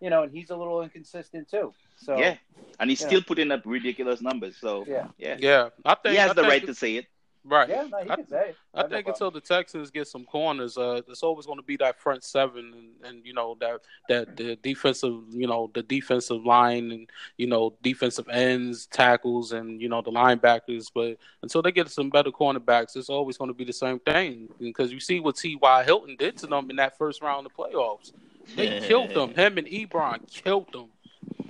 [0.00, 1.72] you know, and he's a little inconsistent too.
[1.96, 2.36] So Yeah,
[2.78, 3.06] and he's Yeah.
[3.08, 4.56] still putting up ridiculous numbers.
[4.58, 7.06] So yeah, yeah, Yeah, I think he has I the think- right to say it.
[7.48, 7.68] Right.
[7.68, 8.56] yeah, no, he I- can say it.
[8.74, 9.14] I have no think problem.
[9.14, 12.74] until the Texans get some corners, uh, it's always going to be that front seven,
[12.74, 17.46] and, and you know that that the defensive, you know, the defensive line, and you
[17.46, 20.90] know defensive ends, tackles, and you know the linebackers.
[20.92, 24.48] But until they get some better cornerbacks, it's always going to be the same thing
[24.58, 25.54] because you see what T.
[25.54, 25.84] Y.
[25.84, 28.10] Hilton did to them in that first round of playoffs.
[28.54, 29.34] They killed them.
[29.34, 30.88] Him and Ebron killed them.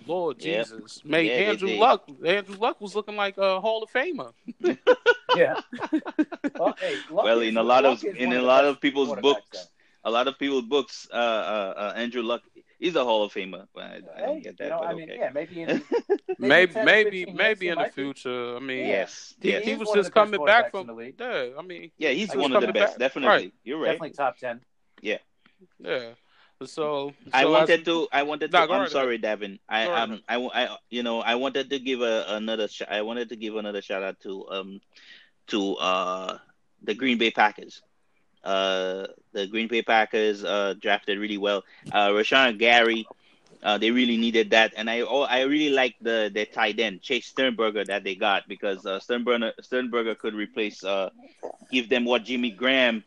[0.06, 0.66] Lord Yep.
[0.66, 1.70] Jesus, made Yeah, Andrew.
[1.76, 2.08] Luck.
[2.24, 4.32] Andrew Luck was looking like a Hall of Famer.
[5.36, 5.60] Yeah.
[6.58, 9.14] well, hey, Well, is- in a lot of Luck is in a lot of people's
[9.20, 9.68] books,
[10.04, 12.42] a lot of people's books, uh, uh, uh, Andrew Luck
[12.80, 13.66] is a Hall of Famer.
[13.74, 14.12] But I, though.
[14.16, 14.64] I don't get that.
[14.64, 15.18] you know, but I mean, okay.
[15.18, 15.82] yeah, maybe in
[16.38, 17.94] Maybe, maybe, maybe in the he be.
[17.94, 18.56] future.
[18.56, 19.64] I mean, Yes, He yes.
[19.64, 21.16] he is was just coming back from the league.
[21.18, 21.48] yeah.
[21.58, 22.98] I mean, Yeah, he's one of the best, back.
[22.98, 23.28] definitely.
[23.28, 23.54] Right.
[23.64, 23.86] You're right.
[23.92, 24.60] definitely top ten.
[25.02, 25.18] Yeah.
[25.80, 26.10] yeah.
[26.64, 28.08] So, I wanted as- to.
[28.10, 28.58] I wanted to.
[28.58, 29.58] I'm sorry, Davin.
[29.68, 30.22] I um.
[30.26, 32.66] I, I you know I wanted to give a another.
[32.68, 34.80] Sh- I wanted to give another shout out to um
[35.48, 36.38] to uh
[36.82, 37.82] the Green Bay Packers.
[38.42, 41.62] Uh, the Green Bay Packers uh drafted really well.
[41.92, 43.06] Uh, Rashan Gary.
[43.62, 47.02] Uh, they really needed that, and I oh, I really like the the tight end
[47.02, 51.10] Jace Sternberger that they got because uh, Sternberger Sternberger could replace uh
[51.72, 53.02] give them what Jimmy Graham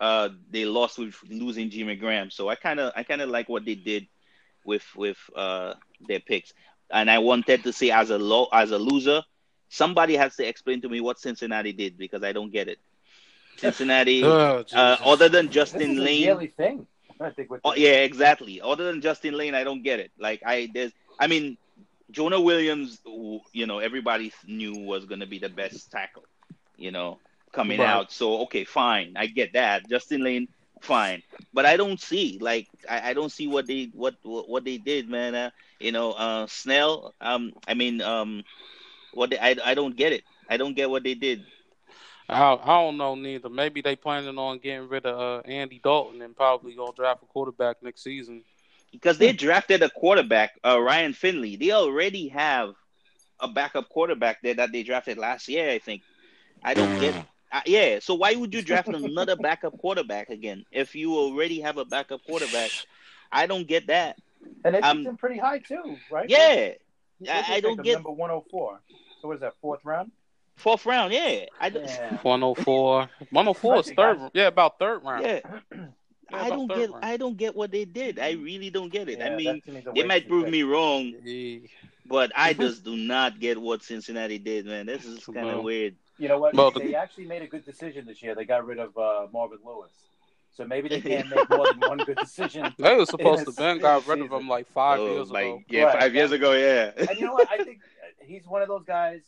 [0.00, 2.30] uh they lost with losing Jimmy Graham.
[2.30, 4.06] So I kind of I kind of like what they did
[4.64, 6.52] with with uh their picks.
[6.90, 9.22] And I wanted to say as a low as a loser,
[9.68, 12.78] somebody has to explain to me what Cincinnati did because I don't get it.
[13.56, 15.00] Cincinnati, uh, Oh, Jesus.
[15.04, 16.86] other than This Justin is a Lane, yearly thing.
[17.20, 18.60] I think Oh, yeah, exactly.
[18.60, 20.12] Other than Justin Lane, I don't get it.
[20.18, 21.58] Like I, there's, I mean,
[22.10, 23.00] Jonah Williams,
[23.52, 26.24] you know, everybody knew was gonna be the best tackle,
[26.76, 27.18] you know,
[27.58, 27.94] coming Right.
[27.94, 28.12] out.
[28.12, 29.88] So okay, fine, I get that.
[29.88, 30.48] Justin Lane,
[30.82, 34.64] fine, but I don't see like I, I don't see what they what what, what
[34.64, 35.34] they did, man.
[35.34, 37.14] Uh, you know, uh, Snell.
[37.20, 38.44] Um, I mean, um,
[39.12, 40.24] what they, I I don't get it.
[40.48, 41.44] I don't get what they did.
[42.28, 43.48] I, I don't know neither.
[43.50, 47.26] Maybe they planning on getting rid of uh, Andy Dalton and probably gonna draft a
[47.26, 48.44] quarterback next season.
[48.92, 51.56] because they drafted a quarterback, uh, Ryan Finley.
[51.56, 52.74] They already have
[53.40, 55.70] a backup quarterback there that they drafted last year.
[55.70, 56.02] I think.
[56.62, 57.16] I don't get.
[57.52, 57.98] Uh, yeah.
[58.00, 62.24] So why would you draft another backup quarterback again if you already have a backup
[62.24, 62.70] quarterback?
[63.30, 64.18] I don't get that.
[64.64, 66.28] And they Um, picked him pretty high too, right?
[66.30, 66.72] Yeah,
[67.20, 68.80] They I- I don't get- number one hundred four.
[69.20, 70.12] So what is that fourth round?
[70.56, 71.12] fourth round.
[71.12, 71.84] Yeah, I don't.
[71.84, 72.16] Yeah.
[72.22, 73.08] 104.
[73.30, 74.18] 104 is third.
[74.18, 74.30] guys.
[74.34, 75.24] Yeah, about third round.
[75.24, 75.40] Yeah,
[75.72, 75.86] Yeah,
[76.32, 76.90] I don't get.
[76.90, 77.04] round.
[77.04, 78.18] I don't get what they did.
[78.18, 79.20] I really don't get it.
[79.22, 81.14] I mean, that to me is a they might prove me wrong,
[82.06, 84.86] but I just do not get what Cincinnati did, man.
[84.86, 85.96] This is kind of weird.
[86.18, 86.54] You know what?
[86.54, 88.34] Well, they the- actually made a good decision this year.
[88.34, 89.92] They got rid of uh, Marvin Lewis.
[90.52, 92.74] So maybe they can't make more than one good decision.
[92.78, 95.30] They were supposed to a- been in got rid of him like five Oh, years
[95.30, 95.62] my- ago.
[95.68, 96.00] Yeah, Right.
[96.00, 96.52] five years ago.
[96.52, 96.90] Yeah.
[96.96, 97.48] And you know what?
[97.50, 97.80] I think
[98.20, 99.20] he's one of those guys.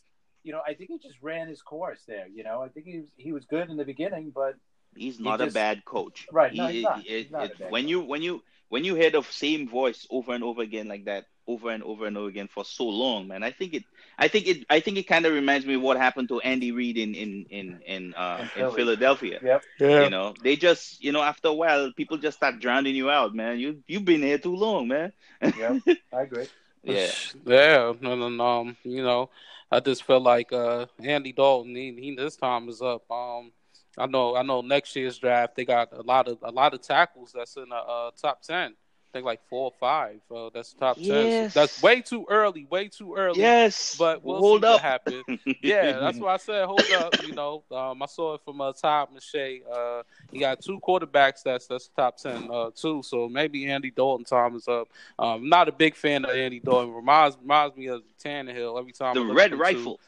[0.42, 2.26] You know, I think he just ran his course there.
[2.26, 4.55] You know, I think he was he was good in the beginning, but
[4.96, 6.26] He's He not just- a bad coach.
[6.33, 6.98] Right, no, He- he's not.
[6.98, 7.90] it- He's not a it- bad when coach.
[7.90, 11.26] you when you when you hear the same voice over and over again like that,
[11.46, 13.85] over and over and over again for so long, man, I think it.
[14.18, 14.66] I think it.
[14.70, 17.46] I think it kind of reminds me of what happened to Andy Reid in in
[17.50, 19.38] in in, uh, In in Philadelphia.
[19.42, 19.62] yep.
[19.79, 20.05] Yeah.
[20.05, 23.35] You know, they just you know after a while, people just start drowning you out,
[23.35, 23.59] man.
[23.59, 25.12] You you've been here too long, man.
[25.42, 25.83] Yep.
[26.12, 26.46] I agree.
[26.83, 27.11] Yeah.
[27.44, 28.46] Yeah, no, no, no.
[28.46, 29.31] Um, you know,
[29.70, 31.74] I just feel like uh, Andy Dalton.
[31.74, 33.11] He, he this time is up.
[33.11, 33.53] Um,
[33.98, 34.61] I know, I know.
[34.61, 37.76] Next year's draft, they got a lot of a lot of tackles that's in the
[37.76, 38.74] uh, top ten.
[39.11, 40.20] I think like four or five.
[40.35, 41.51] Uh, that's top ten.
[41.51, 42.64] So that's way too early.
[42.70, 43.40] Way too early.
[43.40, 44.75] Yes, But we'll hold see up.
[44.75, 45.25] what happens.
[45.62, 47.20] Yeah, that's why I said hold up.
[47.27, 49.62] You know, um, I saw it from uh, Todd McShay.
[49.70, 53.03] Uh, he got two quarterbacks that's that's top ten uh, too.
[53.05, 54.88] So maybe Andy Dalton time is up.
[55.18, 56.94] Um, I'm not a big fan of Andy Dalton.
[56.94, 59.14] Reminds reminds me of Tannehill every time.
[59.16, 60.01] the I red into- rifle.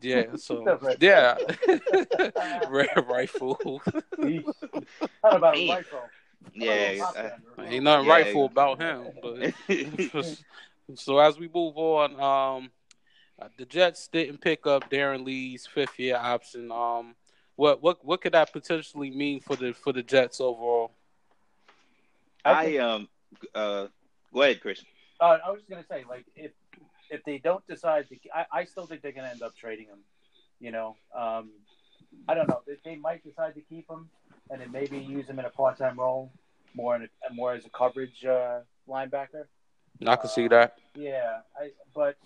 [0.00, 0.24] Yeah.
[0.36, 1.36] So yeah,
[2.70, 3.82] red rifle.
[5.22, 6.00] How about a rifle?
[6.54, 6.70] Yeah.
[6.70, 7.66] How about a pop gun?
[7.66, 8.12] Ain't nothing Yeah.
[8.12, 9.06] rightful about him.
[9.22, 9.54] But
[10.94, 12.70] so as we move on, um,
[13.40, 16.70] uh, the Jets didn't pick up Darron Lee's fifth year option.
[16.70, 17.14] Um,
[17.56, 20.92] what what what could that potentially mean for the for the Jets overall?
[22.44, 23.08] I um
[23.54, 23.86] uh
[24.32, 24.84] go ahead, Chris.
[25.20, 26.52] Uh, I was just gonna say, like, if
[27.10, 29.98] if they don't decide to, I, I still think they're gonna end up trading him.
[30.60, 31.50] You know, um,
[32.28, 32.62] I don't know.
[32.66, 34.08] They, they might decide to keep him
[34.50, 36.32] and then maybe use him in a part-time role,
[36.74, 39.46] more in a, more as a coverage uh, linebacker.
[40.06, 40.78] I can see that.
[40.94, 42.16] Yeah, I but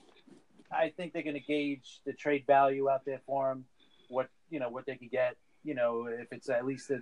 [0.72, 3.64] I think they're gonna gauge the trade value out there for him.
[4.09, 5.37] What you know, what they could get.
[5.62, 7.00] You know, if it's at least a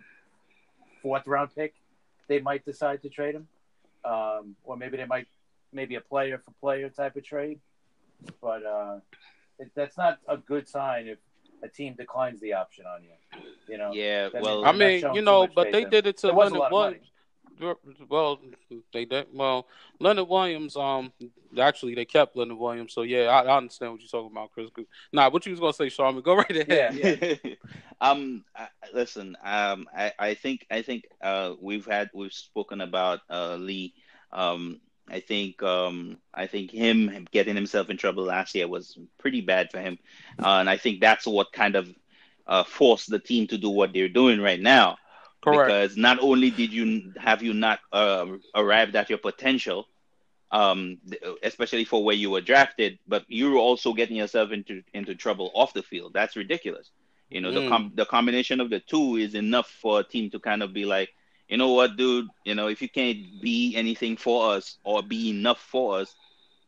[1.02, 1.74] fourth round pick,
[2.28, 3.48] they might decide to trade him,
[4.04, 5.26] um, or maybe they might
[5.72, 7.60] maybe a player for player type of trade.
[8.42, 8.98] But uh,
[9.58, 11.18] it, that's not a good sign if
[11.62, 13.42] a team declines the option on you.
[13.68, 16.34] You know, Yeah, well, I mean, you know, but they in did it to it
[16.34, 17.00] was a Leonard lot of money.
[17.60, 17.98] Williams.
[18.08, 18.40] Well,
[18.92, 19.26] they did.
[19.32, 19.66] Well,
[19.98, 20.76] Leonard Williams.
[20.76, 21.12] Um,
[21.58, 22.92] actually, they kept Leonard Williams.
[22.92, 24.70] So yeah, I, I understand what you're talking about, Chris.
[25.12, 26.22] Nah, what you was gonna say, Sharman?
[26.22, 26.94] Go right ahead.
[26.94, 27.52] Yeah.
[28.00, 33.20] um, I- listen, um, I, I think I think uh, we've had we've spoken about
[33.30, 33.94] uh, Lee.
[34.32, 39.40] Um, I think um, I think him getting himself in trouble last year was pretty
[39.40, 39.98] bad for him,
[40.38, 41.88] uh, and I think that's what kind of
[42.48, 44.98] uh, forced the team to do what they're doing right now.
[45.42, 45.78] Correct.
[45.78, 49.86] Because not only did you have you not uh, arrived at your potential,
[50.52, 50.98] um,
[51.42, 55.50] especially for where you were drafted, but you were also getting yourself into into trouble
[55.54, 56.12] off the field.
[56.14, 56.90] That's ridiculous.
[57.30, 57.68] You know, the Mm.
[57.68, 60.84] com- the combination of the two is enough for a team to kind of be
[60.84, 61.10] like,
[61.48, 65.30] you know what, dude, you know, if you can't be anything for us or be
[65.30, 66.14] enough for us,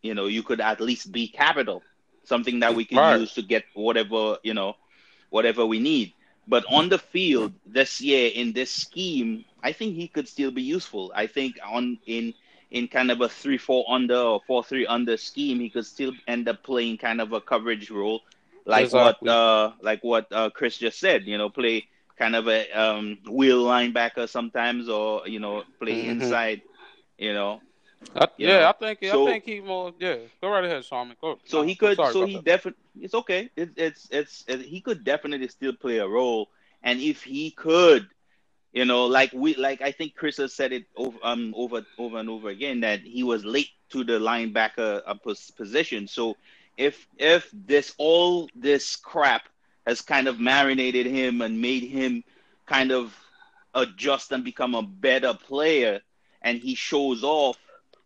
[0.02, 1.82] you know, you could at least be capital,
[2.24, 3.06] something that we can Right.
[3.06, 4.74] use to get whatever, you know,
[5.30, 6.14] whatever we need.
[6.46, 10.62] But on the field this year in this scheme, I think he could still be
[10.62, 11.12] useful.
[11.14, 12.34] I think on in
[12.70, 16.12] in kind of a three four under or four three under scheme, he could still
[16.26, 18.20] end up playing kind of a coverage role,
[18.66, 18.92] like Exactly.
[18.92, 21.26] what uh like what uh Chris just said.
[21.26, 21.86] You know, play
[22.18, 26.08] kind of a um wheel linebacker sometimes, or you know, play Mhm.
[26.08, 26.62] inside.
[27.18, 27.60] You know,
[28.14, 29.92] I, yeah, know, I think so- I think he more.
[29.98, 31.16] Yeah, go right ahead, Sharman.
[31.20, 31.38] Go.
[31.44, 35.48] so he could so he definitely it's okay it, it's it's it, he could definitely
[35.48, 36.48] still play a role
[36.82, 38.08] and if he could
[38.72, 42.18] you know like we like i think chris has said it over um over over
[42.18, 45.14] and over again that he was late to the linebacker uh,
[45.56, 46.36] position so
[46.76, 49.42] if if this all this crap
[49.86, 52.22] has kind of marinated him and made him
[52.66, 53.14] kind of
[53.74, 56.00] adjust and become a better player
[56.42, 57.56] and he shows off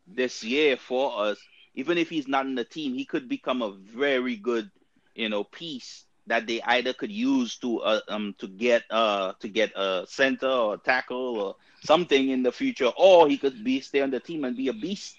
[0.06, 1.38] this year for us
[1.74, 4.70] even if he's not in the team, he could become a very good,
[5.14, 9.48] you know, piece that they either could use to uh, um to get uh to
[9.48, 14.00] get a center or tackle or something in the future, or he could be stay
[14.00, 15.16] on the team and be a beast.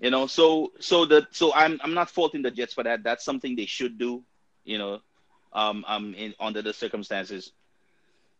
[0.00, 3.02] You know, so so the so I'm I'm not faulting the Jets for that.
[3.02, 4.24] That's something they should do.
[4.64, 5.00] You know,
[5.52, 7.52] um, um, in under the circumstances.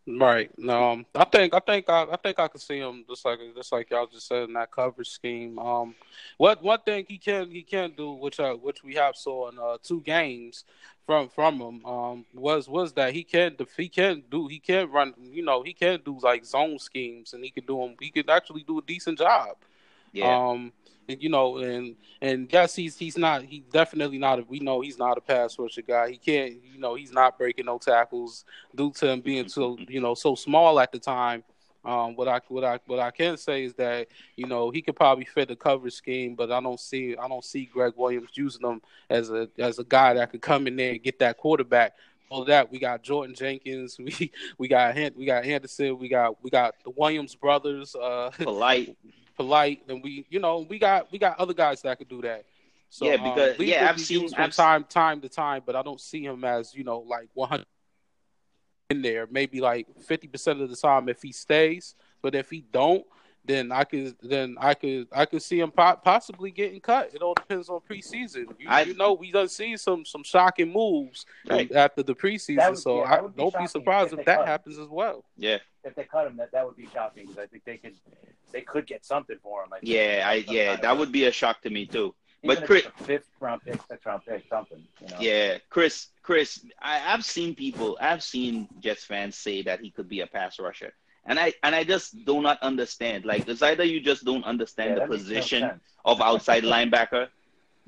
[0.06, 0.50] Right.
[0.68, 3.70] Um, I think I think I, I think I can see him just like just
[3.70, 5.58] like y'all just said in that coverage scheme.
[5.60, 5.94] Um,
[6.38, 9.58] what one thing he can he can do, which uh, which we have saw in
[9.60, 10.64] uh, two games
[11.06, 15.14] from from him, um, was was that he can he can do he can run
[15.20, 18.28] you know he can do like zone schemes and he can do them he could
[18.28, 19.56] actually do a decent job.
[20.12, 20.36] Yeah.
[20.36, 20.72] Um,
[21.20, 24.38] you know, and and yes, he's he's not he definitely not.
[24.38, 26.10] A, we know he's not a pass rusher guy.
[26.10, 28.44] He can't, you know, he's not breaking no tackles
[28.74, 31.44] due to him being so you know so small at the time.
[31.84, 34.94] Um, what I what I what I can say is that you know he could
[34.94, 38.64] probably fit the coverage scheme, but I don't see I don't see Gregg Williams using
[38.64, 41.94] him as a as a guy that could come in there and get that quarterback.
[42.30, 46.50] All that we got Jordan Jenkins, we we got we got Henderson, we got we
[46.50, 48.96] got the Williams brothers, uh, Polite,
[49.36, 52.44] Polite, and we you know we got we got other guys that could do that.
[52.90, 55.82] So, yeah, because um, yeah, I've seen from I've time time to time, but I
[55.82, 57.64] don't see him as you know like 100
[58.90, 59.26] in there.
[59.30, 63.04] Maybe like 50 percent of the time if he stays, but if he don't,
[63.44, 67.10] then I could then I could I could see him po- possibly getting cut.
[67.12, 68.46] It all depends on preseason.
[68.58, 71.70] You, I, you know, we done see some some shocking moves right.
[71.72, 74.88] after the preseason, would, so yeah, I don't be surprised if, if that happens as
[74.88, 75.24] well.
[75.36, 77.94] Yeah, if they cut him, that that would be shocking because I think they could
[78.52, 79.72] they could get something for him.
[79.72, 82.14] I yeah, I yeah, that would be a shock to me too.
[82.44, 84.82] Even but Chris, fifth round pick, sixth round pick, something.
[85.00, 85.16] You know?
[85.20, 90.08] Yeah, Chris, Chris, I, I've seen people, I've seen Jets fans say that he could
[90.08, 90.92] be a pass rusher,
[91.26, 93.24] and I and I just do not understand.
[93.24, 97.28] Like it's either you just don't understand yeah, the position no of outside linebacker,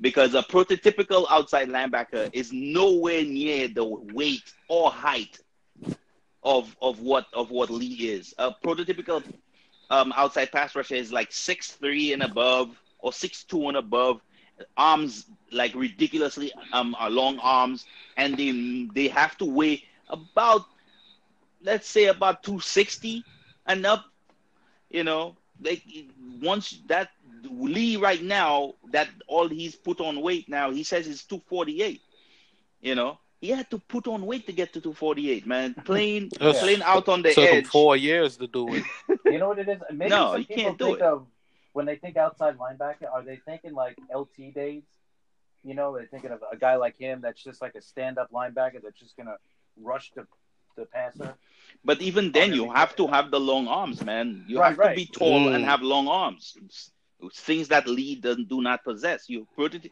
[0.01, 5.39] because a prototypical outside linebacker is nowhere near the weight or height
[6.43, 8.33] of of what of what Lee is.
[8.37, 9.23] A prototypical
[9.89, 14.21] um, outside pass rusher is like six three and above or six two and above
[14.77, 17.85] arms like ridiculously um long arms,
[18.17, 20.65] and they they have to weigh about
[21.65, 23.23] let's say about 260
[23.65, 24.05] and up.
[24.89, 25.83] You know, like
[26.41, 27.09] once that
[27.43, 32.01] Lee right now that all he's put on weight now, he says he's 248.
[32.81, 35.73] You know, he had to put on weight to get to 248, man.
[35.85, 36.53] Playing yeah.
[36.53, 37.65] playing out on the Took edge.
[37.65, 38.83] four years to do it.
[39.25, 39.81] you know what it is?
[39.91, 41.01] Maybe no, you can't do it.
[41.01, 41.25] Of,
[41.73, 44.83] when they think outside linebacker, are they thinking like LT days?
[45.63, 48.81] You know, they're thinking of a guy like him that's just like a stand-up linebacker
[48.83, 49.37] that's just gonna
[49.81, 50.27] rush the
[50.75, 51.35] the passer.
[51.83, 54.43] But even then, you have to have the long arms, man.
[54.47, 55.55] You right, have to be tall mm.
[55.55, 56.57] and have long arms.
[57.33, 59.29] Things that Lee does, do not possess.
[59.29, 59.91] You prototype,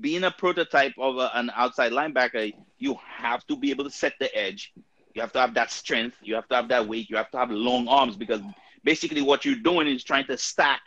[0.00, 4.14] being a prototype of a, an outside linebacker, you have to be able to set
[4.20, 4.72] the edge.
[5.14, 6.16] You have to have that strength.
[6.22, 7.10] You have to have that weight.
[7.10, 8.40] You have to have long arms because
[8.84, 10.80] basically what you're doing is trying to stack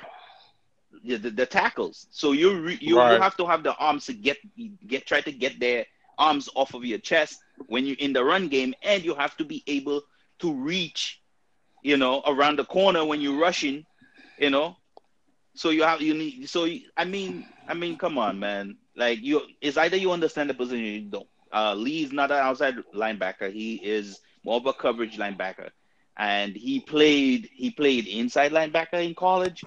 [1.03, 2.07] the, the, the tackles.
[2.11, 3.15] So you re, you, right.
[3.15, 4.37] you have to have the arms to get
[4.87, 5.85] get try to get their
[6.17, 9.45] arms off of your chest when you're in the run game, and you have to
[9.45, 10.01] be able
[10.39, 11.21] to reach,
[11.81, 13.85] you know, around the corner when you're rushing,
[14.37, 14.75] you know.
[15.55, 19.41] So you have you need so I mean I mean come on man like you
[19.61, 21.27] it's either you understand the position you don't.
[21.51, 23.51] Uh, Lee is not an outside linebacker.
[23.51, 25.69] He is more of a coverage linebacker
[26.17, 29.63] and he played he played inside linebacker in college,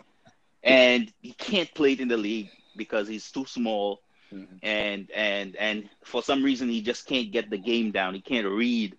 [0.62, 4.00] and he can't play it in the league because he's too small,
[4.32, 4.56] mm-hmm.
[4.62, 8.14] and and and for some reason he just can't get the game down.
[8.14, 8.96] He can't read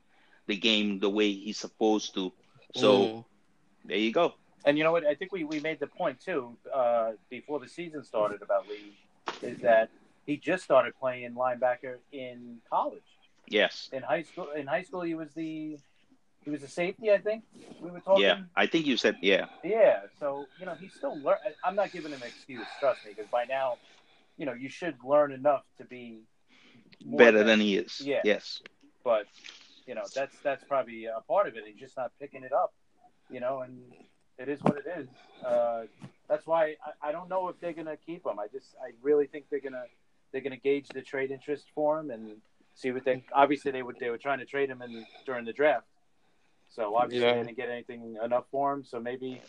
[0.47, 2.31] the game the way he's supposed to.
[2.75, 3.25] So mm.
[3.85, 4.33] there you go.
[4.65, 5.05] And you know what?
[5.05, 8.97] I think we, we made the point too uh, before the season started about Lee
[9.41, 9.89] is that
[10.25, 13.01] he just started playing linebacker in college.
[13.47, 13.89] Yes.
[13.91, 15.77] In high school, in high school, he was the
[16.43, 17.43] he was a safety, I think.
[17.81, 18.23] We were talking.
[18.23, 19.45] Yeah, I think you said yeah.
[19.63, 21.37] Yeah, so you know he's still learn.
[21.63, 22.65] I'm not giving him an excuse.
[22.79, 23.77] Trust me, because by now,
[24.39, 26.21] you know, you should learn enough to be
[27.05, 28.01] better than, he is.
[28.03, 28.21] Yeah.
[28.23, 28.61] Yes.
[29.03, 29.27] But
[29.85, 31.63] you know that's that's probably a part of it.
[31.67, 32.73] He's just not picking it up.
[33.29, 33.79] You know, and
[34.37, 35.07] it is what it is.
[35.45, 35.83] Uh,
[36.27, 38.39] that's why I, I don't know if they're gonna keep him.
[38.39, 39.83] I just I really think they're gonna
[40.31, 42.37] they're gonna gauge the trade interest for him and
[42.75, 45.51] see what they obviously they would they were trying to trade him in during the
[45.51, 45.85] draft
[46.69, 47.33] so obviously yeah.
[47.33, 48.83] they didn't get anything enough for him.
[48.83, 49.41] So maybe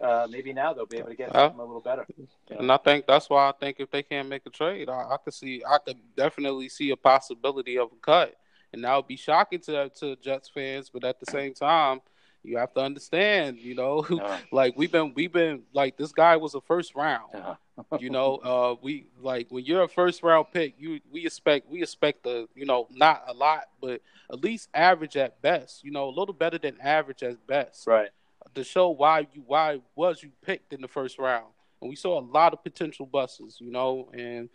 [0.00, 2.06] uh, maybe now they'll be able to get something a little better.
[2.16, 2.56] You know?
[2.58, 5.16] And I think that's why I think if they can't make a trade, I, I
[5.22, 8.34] could see I could definitely see a possibility of a cut,
[8.72, 10.90] and that would be shocking to to Jets fans.
[10.92, 12.00] But at the same time,
[12.46, 16.36] you have to understand, you know, uh, like we've been we've been like this guy
[16.36, 17.34] was a first round.
[17.34, 17.54] Uh,
[17.98, 21.82] you know, uh, we like when you're a first round pick, you we expect we
[21.82, 25.84] expect the you know not a lot, but at least average at best.
[25.84, 27.86] You know, a little better than average at best.
[27.86, 28.10] Right.
[28.54, 31.46] To show why you why was you picked in the first round,
[31.80, 33.58] and we saw a lot of potential buses.
[33.60, 34.48] You know, and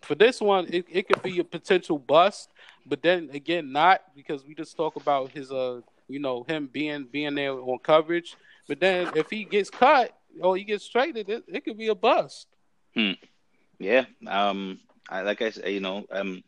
[0.00, 2.50] for this one, it, it could be a potential bust,
[2.86, 7.04] but then again, not because we just talk about his uh, you know, him being
[7.10, 8.36] being there on coverage.
[8.68, 11.94] But then if he gets cut or he gets traded, it, it could be a
[11.94, 12.46] bust.
[12.94, 13.12] Hmm.
[13.78, 14.04] Yeah.
[14.26, 14.80] Um.
[15.08, 16.42] I like I said, you know, um,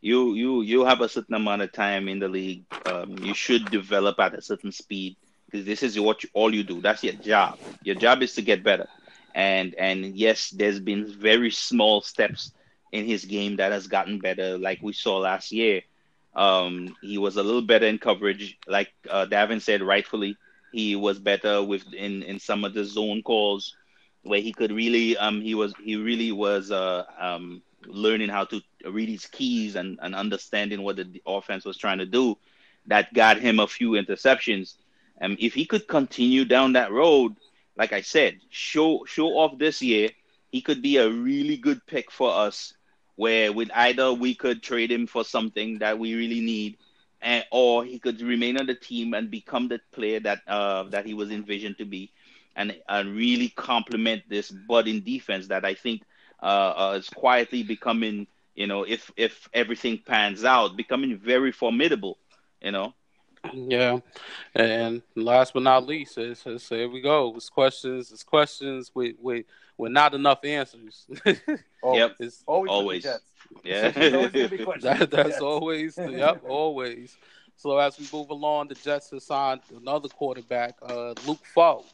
[0.00, 2.64] you you you have a certain amount of time in the league.
[2.86, 5.16] Um, you should develop at a certain speed
[5.52, 6.80] because this is what you, all you do.
[6.82, 7.58] That's your job.
[7.84, 8.88] Your job is to get better.
[9.34, 12.52] And and yes, there's been very small steps
[12.92, 15.82] in his game that has gotten better, like we saw last year.
[16.34, 20.36] Um, he was a little better in coverage, like uh, Davin said rightfully.
[20.72, 23.76] He was better with in in some of the zone calls
[24.22, 28.60] where he could really um he was he really was uh um learning how to
[28.86, 32.36] read his keys and, and understanding what the offense was trying to do
[32.86, 34.74] that got him a few interceptions.
[35.22, 37.36] And um, if he could continue down that road,
[37.76, 40.10] like I said, show show off this year,
[40.50, 42.74] he could be a really good pick for us.
[43.16, 46.78] Where with either we could trade him for something that we really need,
[47.22, 51.06] and or he could remain on the team and become the player that uh, that
[51.06, 52.10] he was envisioned to be,
[52.56, 56.02] and and really complement this budding defense that I think
[56.42, 62.18] uh, uh, is quietly becoming, you know, if if everything pans out, becoming very formidable.
[62.60, 62.94] You know.
[63.52, 63.98] Yeah,
[64.54, 67.34] and last but not least, it's, it's, here we go.
[67.36, 68.12] It's questions.
[68.12, 71.06] It's questions with with with not enough answers.
[71.82, 72.70] oh, yep, it's always.
[72.70, 73.06] always.
[73.64, 75.98] Yeah, that, that's always.
[75.98, 77.16] Yep, always.
[77.56, 81.86] So as we move along, the Jets have signed another quarterback, uh, Luke Falk.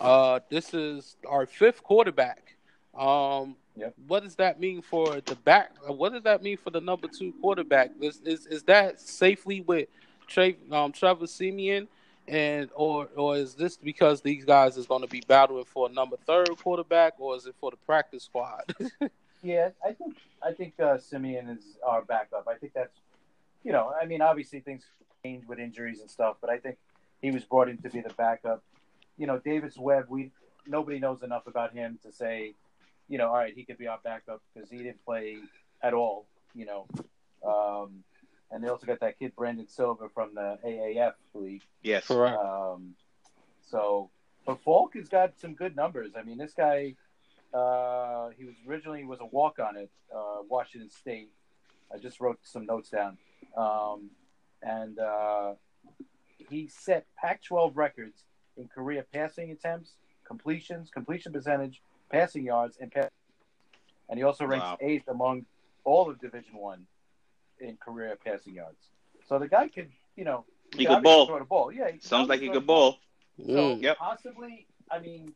[0.00, 2.56] Uh, this is our fifth quarterback.
[2.96, 3.94] Um, Yep.
[4.08, 5.70] What does that mean for the back?
[5.86, 7.92] What does that mean for the number two quarterback?
[8.00, 9.88] Is is, is that safely with
[10.28, 11.88] Trey, um, Trevor Siemian,
[12.26, 15.92] and or or is this because these guys is going to be battling for a
[15.92, 18.74] number third quarterback, or is it for the practice squad?
[19.42, 22.46] yeah, I think I think uh, Siemian is our backup.
[22.48, 23.00] I think that's
[23.64, 24.84] you know, I mean, obviously things
[25.24, 26.76] change with injuries and stuff, but I think
[27.20, 28.62] he was brought in to be the backup.
[29.16, 30.30] You know, Davis Webb, we
[30.66, 32.54] nobody knows enough about him to say
[33.08, 35.38] you know, all right, he could be our backup because he didn't play
[35.82, 36.86] at all, you know.
[37.44, 38.04] Um,
[38.50, 41.62] and they also got that kid Brandon Silver from the AAF league.
[41.82, 42.38] Yes, correct.
[42.38, 42.94] Um,
[43.70, 44.10] so,
[44.46, 46.12] but Falk has got some good numbers.
[46.16, 46.94] I mean, this guy,
[47.52, 51.30] uh, he was originally was a walk on at uh, Washington State.
[51.92, 53.18] I just wrote some notes down,
[53.56, 54.10] um,
[54.62, 55.54] and uh,
[56.50, 58.24] he set Pac-12 records
[58.56, 59.94] in career passing attempts,
[60.26, 63.10] completions, completion percentage, passing yards and pass.
[64.08, 64.78] And he also ranks wow.
[64.80, 65.44] eighth among
[65.84, 66.86] all of Division One
[67.60, 68.88] in career passing yards.
[69.28, 70.44] So the guy could, you know,
[70.76, 71.26] he, could ball.
[71.26, 71.72] Throw the ball.
[71.72, 72.98] Yeah, sounds like he could ball.
[73.38, 73.82] So mm.
[73.82, 73.98] yep.
[73.98, 75.32] possibly, I mean,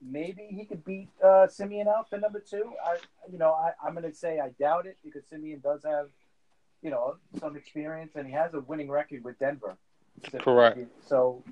[0.00, 2.72] maybe he could beat uh, Siemian out for number two.
[2.84, 2.96] I,
[3.30, 6.08] you know, I, I'm going to say I doubt it because Siemian does have,
[6.82, 9.76] you know, some experience and he has a winning record with Denver.
[10.40, 10.78] Correct.
[11.06, 11.44] So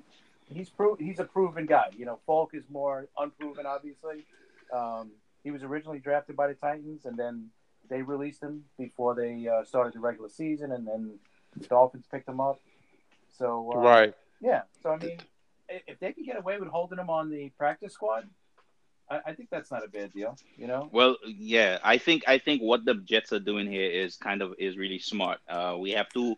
[0.53, 1.89] he's pro- he's a proven guy.
[1.95, 4.25] You know, Falk is more unproven, obviously.
[4.73, 5.11] Um,
[5.43, 7.49] he was originally drafted by the Titans, and then
[7.89, 11.19] they released him before they uh, started the regular season, and then
[11.55, 12.59] the Dolphins picked him up.
[13.37, 14.61] So uh, right, yeah.
[14.81, 15.19] So I mean,
[15.69, 18.27] if they can get away with holding him on the practice squad,
[19.09, 20.37] I, I think that's not a bad deal.
[20.57, 20.89] You know.
[20.91, 24.53] Well, yeah, I think I think what the Jets are doing here is kind of
[24.57, 25.39] is really smart.
[25.47, 26.35] Uh, we have to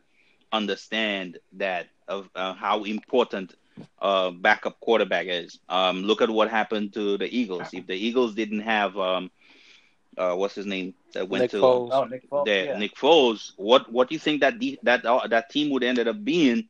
[0.52, 3.56] understand that of uh, how important
[4.02, 5.60] uh, backup quarterback is.
[5.70, 7.70] Um, look at what happened to the Eagles.
[7.74, 9.32] If the Eagles didn't have um,
[10.20, 11.90] uh, what's his name that went Nick to Foles.
[11.92, 12.46] Oh, Nick Foles.
[12.46, 12.78] The, yeah.
[12.78, 13.54] Nick Foles.
[13.56, 16.68] What what do you think that de- that uh, that team would ended up being?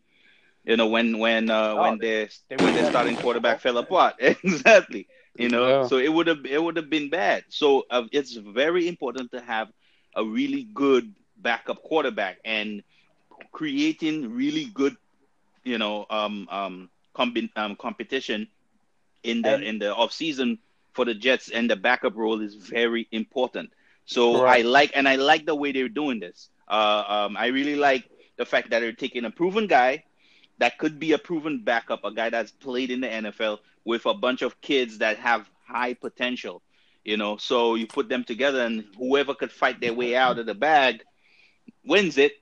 [0.63, 4.15] You know when when uh, oh, when they, they when their starting quarterback fell apart.
[4.19, 5.07] exactly.
[5.35, 5.87] You know, yeah.
[5.87, 7.43] so it would have it would have been bad.
[7.49, 9.69] So uh, it's very important to have
[10.15, 12.83] a really good backup quarterback and
[13.51, 14.97] creating really good,
[15.63, 18.47] you know, um, um, com- um, competition
[19.23, 20.59] in the and, in the off season
[20.93, 23.71] for the Jets, and the backup role is very important.
[24.05, 26.49] So I like and I like the way they're doing this.
[26.67, 30.03] Uh, um, I really like the fact that they're taking a proven guy
[30.57, 34.13] that could be a proven backup, a guy that's played in the NFL with a
[34.13, 36.61] bunch of kids that have high potential.
[37.03, 40.45] You know, so you put them together, and whoever could fight their way out of
[40.45, 41.03] the bag
[41.85, 42.33] wins it.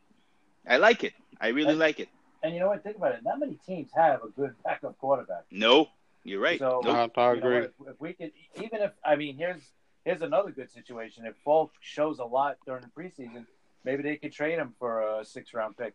[0.67, 1.13] I like it.
[1.39, 2.09] I really and, like it.
[2.43, 2.83] And you know what?
[2.83, 3.23] Think about it.
[3.23, 5.43] Not many teams have a good backup quarterback.
[5.51, 5.89] No,
[6.27, 6.59] you're right.
[6.59, 7.11] So nope.
[7.17, 7.49] I, agree.
[7.49, 9.61] Know, if, if, we could, even if I mean, here's
[10.03, 11.25] here's another good situation.
[11.25, 13.45] If Falk shows a lot during the preseason,
[13.85, 15.93] maybe they could trade him for a six round pick.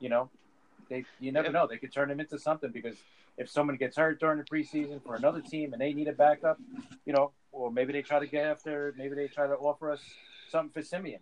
[0.00, 0.28] You know,
[0.88, 1.66] they you never know.
[1.68, 2.96] They could turn him into something because
[3.38, 6.58] if someone gets hurt during the preseason for another team and they need a backup,
[7.06, 10.02] you know, or maybe they try to get after, maybe they try to offer us
[10.48, 11.20] something for Siemian.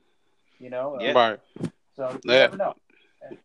[0.58, 1.12] You know, uh, Yeah.
[1.12, 1.40] Right.
[1.94, 2.38] so you Yeah.
[2.46, 2.74] never know.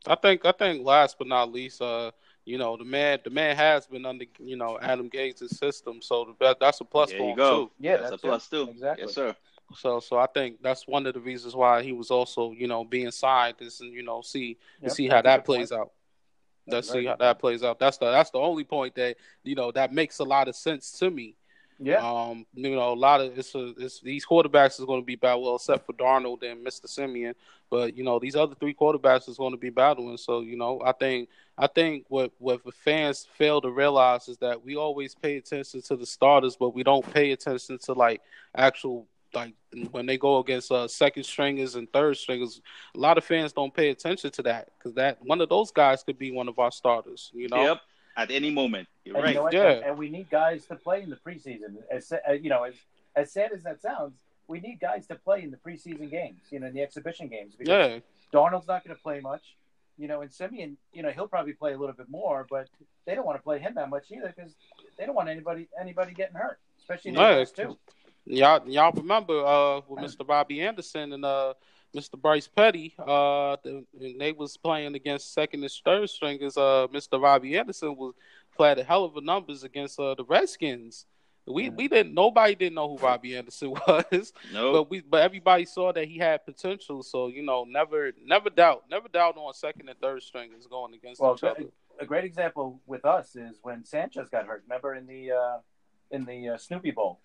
[0.05, 2.11] I think I think last but not least, uh,
[2.45, 6.35] you know, the man the man has been under you know Adam Gase's system, so
[6.39, 7.65] that, that's a plus There for you him go.
[7.65, 7.71] too.
[7.79, 8.49] Yeah, that's, that's a plus it.
[8.51, 8.69] too.
[8.71, 9.03] Exactly.
[9.05, 9.35] Yes, sir.
[9.75, 12.83] So so I think that's one of the reasons why he was also you know
[12.83, 15.81] being signed is and you know see Yep, see how that plays point.
[15.81, 15.91] out.
[16.67, 17.79] Let's a see how that plays out.
[17.79, 20.91] That's the that's the only point that you know that makes a lot of sense
[20.99, 21.35] to me.
[21.79, 25.05] Yeah, Um, you know, a lot of it's, a, it's these quarterbacks is going to
[25.05, 25.35] be bad.
[25.35, 26.87] Well, except for Darnold and Mr.
[26.87, 27.33] Siemian,
[27.69, 30.15] but you know these other three quarterbacks is going to be battling.
[30.17, 34.37] So you know, I think I think what what the fans fail to realize is
[34.37, 38.21] that we always pay attention to the starters, but we don't pay attention to like
[38.55, 39.53] actual like
[39.91, 42.61] when they go against uh, second stringers and third stringers.
[42.95, 46.03] A lot of fans don't pay attention to that because that one of those guys
[46.03, 47.31] could be one of our starters.
[47.33, 47.81] You know, Yep.
[48.15, 48.87] At any moment.
[49.05, 49.35] You're and right.
[49.35, 49.49] you know?
[49.51, 49.71] Yeah.
[49.71, 51.77] And, and we need guys to play in the preseason.
[51.91, 52.75] As uh, you know, as
[53.15, 54.13] as sad as that sounds,
[54.47, 56.41] we need guys to play in the preseason games.
[56.49, 57.55] You know, in the exhibition games.
[57.55, 57.99] Because yeah,
[58.31, 59.55] Darnold's not going to play much.
[60.03, 62.67] You know, and Siemian, you know, he'll probably play a little bit more, but
[63.05, 64.53] they don't want to play him that much either because
[64.97, 67.77] they don't want anybody anybody getting hurt, especially the No, first two.
[68.25, 70.27] Y'all, y'all remember uh, with Mr.
[70.27, 71.53] Bobby Anderson and uh,
[71.95, 72.21] Mr.
[72.21, 73.55] Bryce Petty, uh,
[74.19, 76.57] they was playing against second and third stringers.
[76.57, 77.21] Uh, Mr.
[77.21, 78.13] Bobby Anderson was
[78.57, 81.05] played a hell of a numbers against uh, the Redskins.
[81.45, 84.71] We we didn't nobody didn't know who Bobby Anderson was, No.
[84.71, 87.03] but we but everybody saw that he had potential.
[87.03, 91.19] So you know, never never doubt never doubt on second and third stringers going against
[91.21, 91.65] Well, each other.
[91.99, 94.63] a great example with us is when Sanchez got hurt.
[94.67, 95.57] Remember in the uh,
[96.11, 97.19] in the uh, Snoopy Bowl,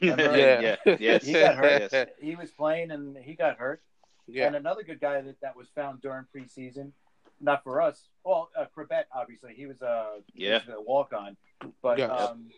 [0.00, 0.36] Remember?
[0.86, 0.96] yeah.
[1.00, 1.24] Yes.
[1.24, 1.88] he got hurt.
[1.92, 2.08] Yes.
[2.20, 3.82] he was playing and he got hurt.
[4.30, 6.92] Yeah, And another good guy that, that was found during preseason,
[7.40, 8.08] not for us.
[8.24, 10.60] Well, uh, Chrebet, obviously, he was a Yeah.
[10.70, 11.36] a walk on,
[11.82, 12.08] but Yeah.
[12.08, 12.50] um,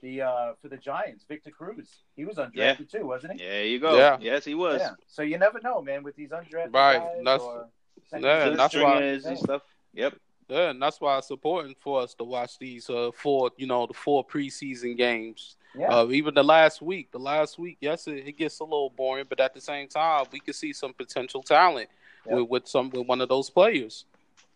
[0.00, 3.44] the uh, for the Giants, Victor Cruz, he was undrafted too, wasn't he?
[3.46, 3.96] Yeah, you go.
[3.96, 4.16] Yeah.
[4.20, 4.80] Yes, he was.
[4.80, 4.90] Yeah.
[5.06, 6.98] So you never know, man, with these undrafted Right.
[6.98, 7.68] guys That's- or
[8.12, 9.62] Yeah, that's why- and stuff.
[9.94, 10.14] Yep.
[10.48, 13.86] Yeah, and that's why it's important for us to watch these uh four, you know,
[13.86, 15.56] the four preseason games.
[15.74, 15.88] Yeah.
[15.94, 19.26] Uh, even the last week, the last week, yes, it, it gets a little boring,
[19.28, 21.88] but at the same time, we can see some potential talent
[22.26, 22.36] Yeah.
[22.36, 24.04] with, with some with one of those players.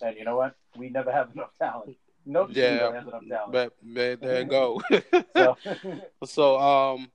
[0.01, 0.55] and you know what?
[0.77, 1.97] We never have enough talent.
[2.27, 3.53] No Yeah, has enough talent.
[3.53, 4.81] but, but there you go.
[5.37, 5.57] so,
[6.25, 7.11] so, um,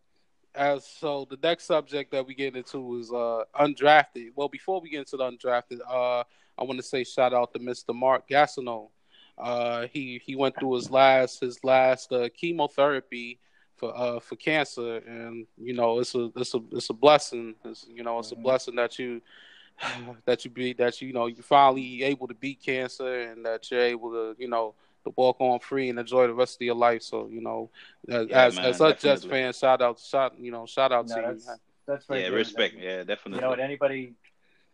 [0.53, 4.29] as so the next subject that we get into is uh undrafted.
[4.35, 6.23] Well, before we get into the undrafted, uh,
[6.57, 7.93] I want to say shout out to Mr.
[7.93, 8.89] Mark Gastineau.
[9.37, 13.39] Uh, he he went through his last his last uh, chemotherapy
[13.75, 17.55] for uh for cancer, and you know it's a it's a it's a blessing.
[17.65, 18.43] It's, you know it's a Mhm.
[18.43, 19.21] blessing that you
[20.25, 23.69] that you be that you, you know you finally able to beat cancer and that
[23.69, 24.73] you're able to you know
[25.05, 27.01] to walk on free and enjoy the rest of your life.
[27.03, 27.69] So you know,
[28.09, 29.29] as Yeah, as, man, as us Jets definitely.
[29.29, 31.27] fans, shout out shout you know shout out no, to you.
[31.27, 31.49] that's,
[31.85, 32.29] that's very Yeah.
[32.29, 32.35] good.
[32.35, 32.73] Respect.
[32.75, 33.03] And, Yeah.
[33.03, 33.35] Definitely.
[33.37, 34.13] You know, and anybody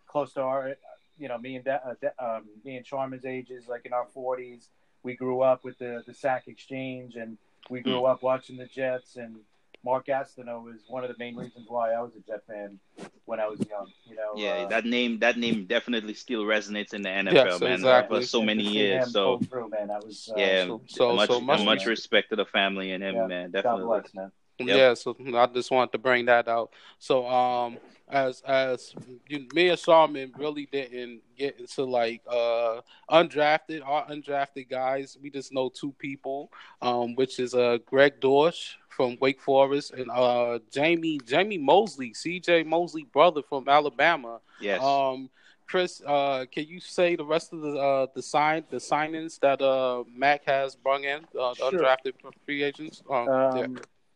[0.08, 0.76] close to our,
[1.18, 4.06] you know, me and Da- uh, Da- um, me and Charman's ages, like in our
[4.06, 4.70] forties,
[5.04, 7.38] we grew up with the the sack exchange, and
[7.70, 8.06] we grew Hmm.
[8.06, 9.16] up watching the Jets.
[9.18, 9.40] And
[9.84, 12.80] Mark Gastineau was one of the main reasons why I was a Jet fan
[13.26, 13.88] when I was young.
[14.08, 17.60] You know, Yeah, uh, that name that name definitely still resonates in the NFL, Yes,
[17.62, 17.72] man.
[17.74, 18.22] exactly.
[18.22, 19.12] For so many years.
[19.12, 22.36] So through, man, that was uh, yeah, so- so- much, so much- much respect to
[22.36, 23.52] the family and him, Yeah, man.
[23.52, 23.86] God Definitely.
[23.86, 24.32] bless, man.
[24.68, 24.78] Yep.
[24.78, 26.72] Yeah, so I just wanted to bring that out.
[27.00, 27.78] So, um,
[28.12, 28.94] as as
[29.28, 35.18] you, me and Sharman really didn't get into like uh undrafted, our undrafted guys.
[35.22, 36.52] We just know two people,
[36.82, 42.64] um, which is uh Greg Dortch from Wake Forest and uh Jamie Jamie Mosley, C.J.
[42.64, 44.40] Mosley brother from Alabama.
[44.60, 44.82] Yes.
[44.82, 45.30] Um,
[45.68, 49.62] Chris, uh, can you say the rest of the uh, the sign the signings that
[49.62, 51.80] uh Mac has brung in uh, the Sure.
[51.80, 52.14] undrafted
[52.46, 53.02] free agents?
[53.10, 53.68] Um, yeah.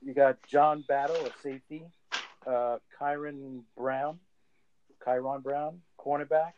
[0.05, 1.81] You got John Battle, a safety.
[2.45, 4.19] Uh, Kyron Brown,
[5.05, 6.51] Kyron Brown, cornerback.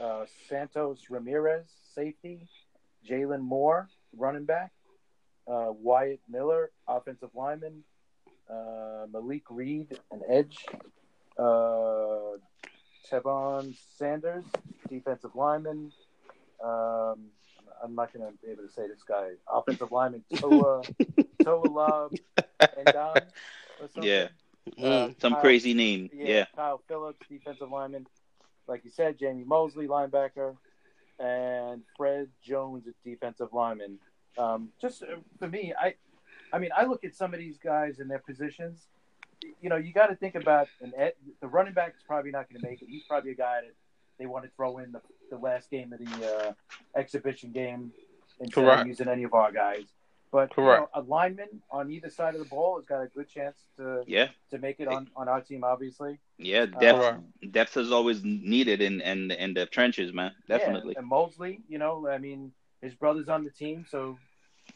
[0.00, 2.48] Uh, Santos Ramirez, safety.
[3.08, 4.72] Jalen Moore, running back.
[5.46, 7.84] Uh, Wyatt Miller, offensive lineman.
[8.50, 10.66] Uh, Malik Reed, an edge.
[11.38, 12.38] Uh,
[13.08, 14.44] Tevon Sanders,
[14.88, 15.92] defensive lineman.
[16.60, 17.28] Um,
[17.82, 19.30] I'm not going to be able to say this guy.
[19.48, 20.82] Offensive lineman Toa
[21.44, 22.12] Toa Love
[22.78, 23.14] and or
[23.92, 24.02] something.
[24.02, 24.28] Yeah.
[24.78, 25.20] Mm.
[25.20, 26.10] Some Kyle- crazy name.
[26.12, 26.44] Yeah, Yeah.
[26.54, 28.06] Kyle Phillips, defensive lineman.
[28.66, 30.56] Like you said, Jamie Mosley, linebacker,
[31.18, 33.98] and Fred Jones, a defensive lineman.
[34.38, 35.06] Um, just uh,
[35.38, 35.94] for me, I,
[36.52, 38.86] I mean, I look at some of these guys in their positions.
[39.60, 42.48] You know, you got to think about an ed, the running back is probably not
[42.48, 42.88] going to make it.
[42.88, 43.74] He's probably a guy that
[44.18, 45.00] they want to throw in the,
[45.30, 46.52] the last game of the uh,
[46.94, 47.92] exhibition game
[48.38, 48.82] instead Correct.
[48.82, 49.84] of using any of our guys.
[50.32, 50.82] But you Correct.
[50.82, 54.04] know, a lineman on either side of the ball has got a good chance to
[54.06, 55.64] Yeah, to make it on, on our team.
[55.64, 56.62] Obviously, yeah.
[56.62, 57.18] Uh, Depth,
[57.50, 60.32] depth is always needed in in in the trenches, man.
[60.48, 60.92] Definitely.
[60.94, 64.18] Yeah, and Mosley, you know, I mean, his brother's on the team, so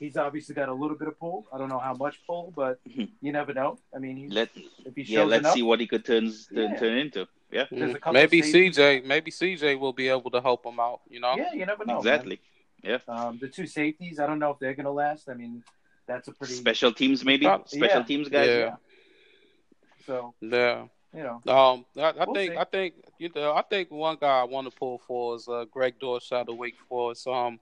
[0.00, 1.46] he's obviously got a little bit of pull.
[1.52, 3.10] I don't know how much pull, but Mhm.
[3.20, 3.78] you never know.
[3.94, 4.48] I mean, he, Let
[4.84, 6.78] if he shows yeah, let's enough, see what he could turn turn, Yeah.
[6.80, 7.28] turn into.
[7.52, 8.42] Yeah, There's a couple Maybe.
[8.42, 11.02] CJ, maybe CJ will be able to help him out.
[11.08, 11.36] You know.
[11.36, 12.02] yeah, you never know.
[12.02, 12.38] man.
[12.84, 13.14] Exactly.
[13.14, 15.28] Um, the two safeties, I don't know if they're going to last.
[15.28, 15.62] I mean,
[16.06, 17.58] that's a pretty Special teams, maybe Yeah.
[17.66, 18.48] special teams guys.
[18.48, 18.76] Yeah.
[20.06, 20.86] so Yeah.
[21.14, 21.40] you know.
[21.46, 22.58] Um, I, I We'll think see.
[22.58, 25.64] I think you know I think one guy I want to pull for is uh,
[25.70, 27.26] Greg Dortch out of Wake Forest.
[27.26, 27.58] Um,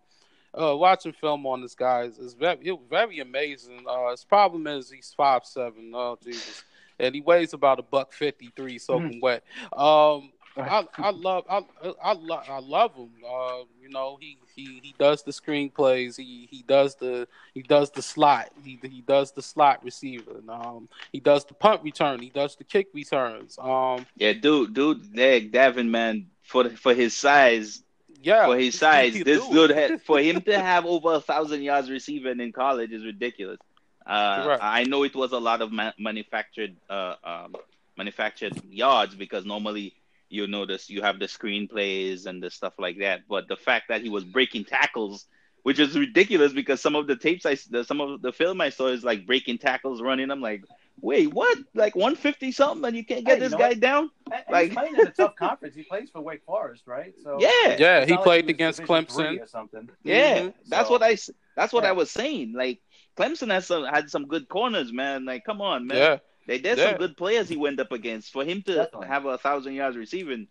[0.54, 3.84] uh, watching film on this guy is, is very it very amazing.
[3.88, 5.92] Uh, his problem is he's five seven.
[5.94, 6.64] Oh Jesus,
[6.98, 9.44] and he weighs about a buck fifty three, soaking wet.
[9.72, 11.62] Um, I, I love I
[12.02, 13.10] I love I love him.
[13.26, 16.16] Uh, you know he, he he does the screenplays.
[16.16, 18.50] He he does the he does the slot.
[18.62, 20.38] He he does the slot receiver.
[20.38, 22.20] And, um, he does the punt return.
[22.20, 23.58] He does the kick returns.
[23.58, 27.82] Um, Yeah, dude, dude, Nick Davin, man, for for his size,
[28.22, 31.62] yeah, for his size, this do dude had, for him to have over a thousand
[31.62, 33.58] yards receiving in college is ridiculous.
[34.06, 34.62] Uh, Correct.
[34.62, 37.54] I know it was a lot of ma- manufactured uh, um,
[37.96, 39.94] manufactured yards because normally
[40.32, 43.20] you notice you have the screenplays and the stuff like that.
[43.28, 45.26] But the fact that he was breaking tackles,
[45.62, 48.70] which is ridiculous because some of the tapes I the, some of the film I
[48.70, 50.30] saw is like breaking tackles, running.
[50.30, 50.64] I'm like,
[51.00, 51.58] wait, what?
[51.74, 53.80] Like 150 something, and you can't get Hey, this know guy what?
[53.80, 54.10] down?
[54.32, 55.74] And Like- he's playing in a tough conference.
[55.76, 57.14] He plays for Wake Forest, right?
[57.22, 57.76] So Yeah.
[57.78, 59.40] Yeah, he not like played against Division Clemson.
[59.42, 59.88] or something.
[60.02, 60.54] Yeah, Mhm.
[60.68, 61.16] that's So- I,
[61.56, 61.90] that's what Yeah.
[61.90, 62.54] I was saying.
[62.54, 62.80] Like
[63.16, 65.26] Clemson has some had some good corners, man.
[65.26, 65.98] Like, come on, man.
[65.98, 66.90] Yeah, They, there's Yeah.
[66.90, 68.32] some good players he went up against.
[68.32, 69.06] For him to Definitely.
[69.08, 70.48] have a thousand yards receiving,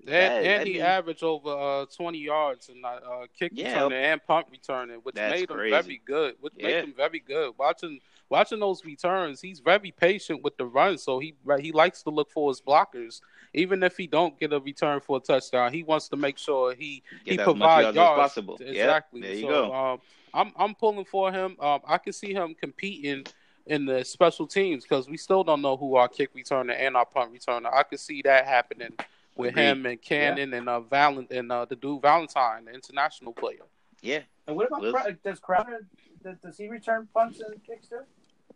[0.00, 3.74] and, Yeah, and he mean- averaged over uh, twenty yards and uh, uh, kick Yeah.
[3.84, 5.70] returning and punt returning, which That's made him crazy.
[5.70, 6.34] very good.
[6.40, 6.66] Which Yeah.
[6.66, 7.54] made him very good.
[7.58, 12.10] Watching watching those returns, he's very patient with the run, so he he likes to
[12.10, 13.20] look for his blockers.
[13.52, 16.72] Even if he don't get a return for a touchdown, he wants to make sure
[16.74, 18.18] he get he provides yards yards.
[18.20, 18.56] as possible.
[18.60, 19.20] Yeah, Exactly.
[19.22, 19.74] there you so, go.
[19.74, 20.00] Um,
[20.32, 21.56] I'm I'm pulling for him.
[21.58, 23.26] Um, I can see him competing
[23.66, 27.06] in the special teams because we still don't know who our kick returner and our
[27.06, 27.72] punt returner.
[27.72, 28.92] I could see that happening
[29.36, 29.62] with Agreed.
[29.64, 33.62] him and Cannon and uh Valent and uh, the dude Valentine, the international player.
[34.02, 34.20] Yeah.
[34.46, 34.94] And what about Liz?
[35.22, 35.86] Does Crowder?
[36.22, 38.00] Does, does he return punts and kicks too?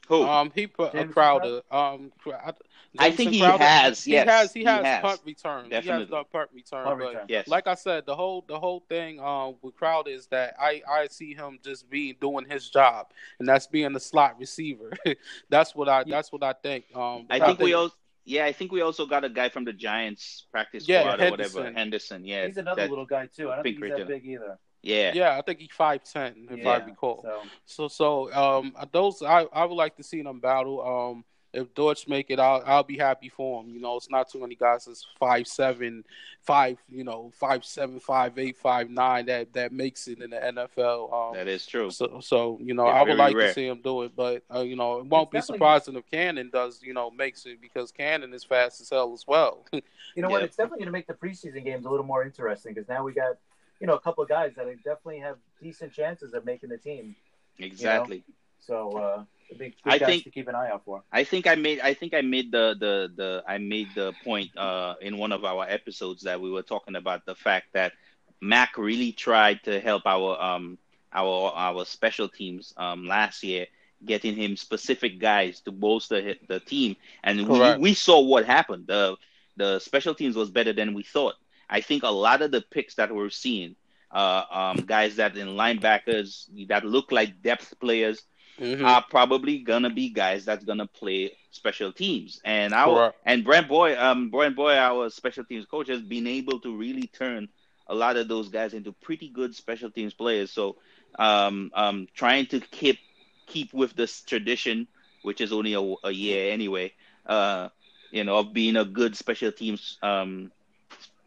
[0.08, 0.22] Who?
[0.22, 1.60] Um, he put a Jamison Crowder.
[1.70, 2.54] Um, Cra-
[2.98, 4.52] I, I think he Crowder, has, He yes, has.
[4.52, 5.00] He he has, has.
[5.00, 5.64] punt return.
[5.66, 6.16] He has Definitely.
[6.16, 6.84] the punt return.
[6.84, 7.26] Punt but return.
[7.28, 7.48] yes.
[7.48, 11.08] like I said, the whole the whole thing um, with Crowder is that I I
[11.08, 14.92] see him just being doing his job, and that's being the slot receiver.
[15.48, 16.84] that's what I that's what I think.
[16.94, 17.94] Um, I think we also.
[18.26, 21.30] Yeah, I think we also got a guy from the Giants practice Yeah, squad or
[21.30, 21.62] whatever.
[21.62, 21.74] Henderson.
[21.74, 22.46] Henderson, yeah.
[22.46, 23.50] He's another that- little guy too.
[23.50, 24.58] I don't think he's that big either.
[24.84, 25.12] Yeah.
[25.14, 27.22] Yeah, I think he's five ten if I recall.
[27.22, 30.80] So So so um those I, I would like to see them battle.
[31.12, 31.24] Um
[31.54, 33.70] if Dortch make it, I'll I'll be happy for him.
[33.70, 36.04] You know, it's not too many guys that's five seven,
[36.40, 40.36] five you know five seven, five eight, five nine that that makes it in the
[40.36, 41.12] NFL.
[41.12, 41.90] Um, That is true.
[41.90, 43.48] so so you know Yeah, I would like rare.
[43.48, 46.10] to see him do it, but uh, you know it won't It's be surprising if
[46.10, 49.64] Cannon does you know makes it because Cannon is fast as hell as well.
[49.72, 50.42] you know what?
[50.42, 53.12] It's definitely going to make the preseason games a little more interesting because now we
[53.12, 53.36] got
[53.84, 57.14] you know a couple of guys that definitely have decent chances of making the team.
[57.58, 58.24] Exactly.
[58.58, 59.24] So uh,
[59.58, 61.02] be good I guys think- to keep an eye out for.
[61.12, 64.56] I think I made I think I made the the the I made the point
[64.56, 67.92] uh in one of our episodes that we were talking about the fact that
[68.40, 70.78] Mac really tried to help our um
[71.12, 73.66] our our special teams um last year
[74.02, 79.16] getting him specific guys to bolster the team and we, we saw what happened the
[79.56, 81.34] the special teams was better than we thought
[81.74, 83.76] I think a lot of the picks that we're seeing
[84.12, 88.22] uh um guys that in linebackers that look like depth players
[88.58, 88.84] Mhm.
[88.84, 92.40] are probably gonna be guys that's gonna play special teams.
[92.44, 93.16] And our Correct.
[93.24, 97.06] and Brent Boy, um, Brent Boy, our special teams coach, has been able to really
[97.08, 97.48] turn
[97.88, 100.52] a lot of those guys into pretty good special teams players.
[100.52, 100.76] So,
[101.18, 102.98] um, um, trying to keep
[103.46, 104.88] keep with this tradition,
[105.22, 106.92] which is only a, a year anyway,
[107.26, 107.68] uh,
[108.10, 110.50] you know, of being a good special teams um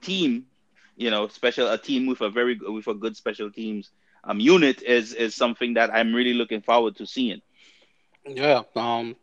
[0.07, 0.45] team,
[0.95, 3.91] you know, special a team with a very with a good special teams
[4.23, 7.41] um unit is is something that I'm really looking forward to seeing.
[8.25, 8.63] Yeah.
[8.75, 9.15] Um,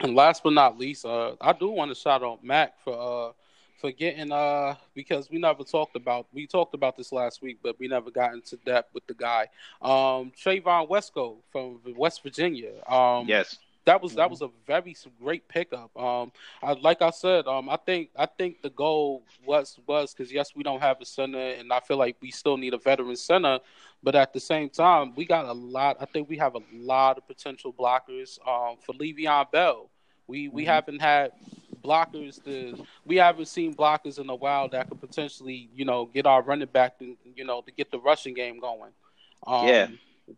[0.00, 3.32] and last but not least, uh, I do want to shout out Mac for uh
[3.80, 7.78] for getting uh because we never talked about we talked about this last week, but
[7.78, 9.48] we never got into depth with the guy.
[9.82, 12.72] Um, Trevon Wesco from West Virginia.
[12.88, 13.58] Um, Yes.
[13.84, 15.90] That was that was a very great pickup.
[15.96, 16.32] Um,
[16.62, 20.52] I, like I said, um, I think I think the goal was was because yes,
[20.54, 23.60] we don't have a center, and I feel like we still need a veteran center.
[24.02, 25.96] But at the same time, we got a lot.
[26.00, 28.38] I think we have a lot of potential blockers.
[28.46, 29.90] Um, for Le'Veon Bell,
[30.26, 30.70] we we mm-hmm.
[30.70, 31.32] haven't had
[31.82, 32.42] blockers.
[32.44, 36.42] To, we haven't seen blockers in a while that could potentially, you know, get our
[36.42, 38.92] running back, and you know, to get the rushing game going.
[39.46, 39.88] Um, yeah,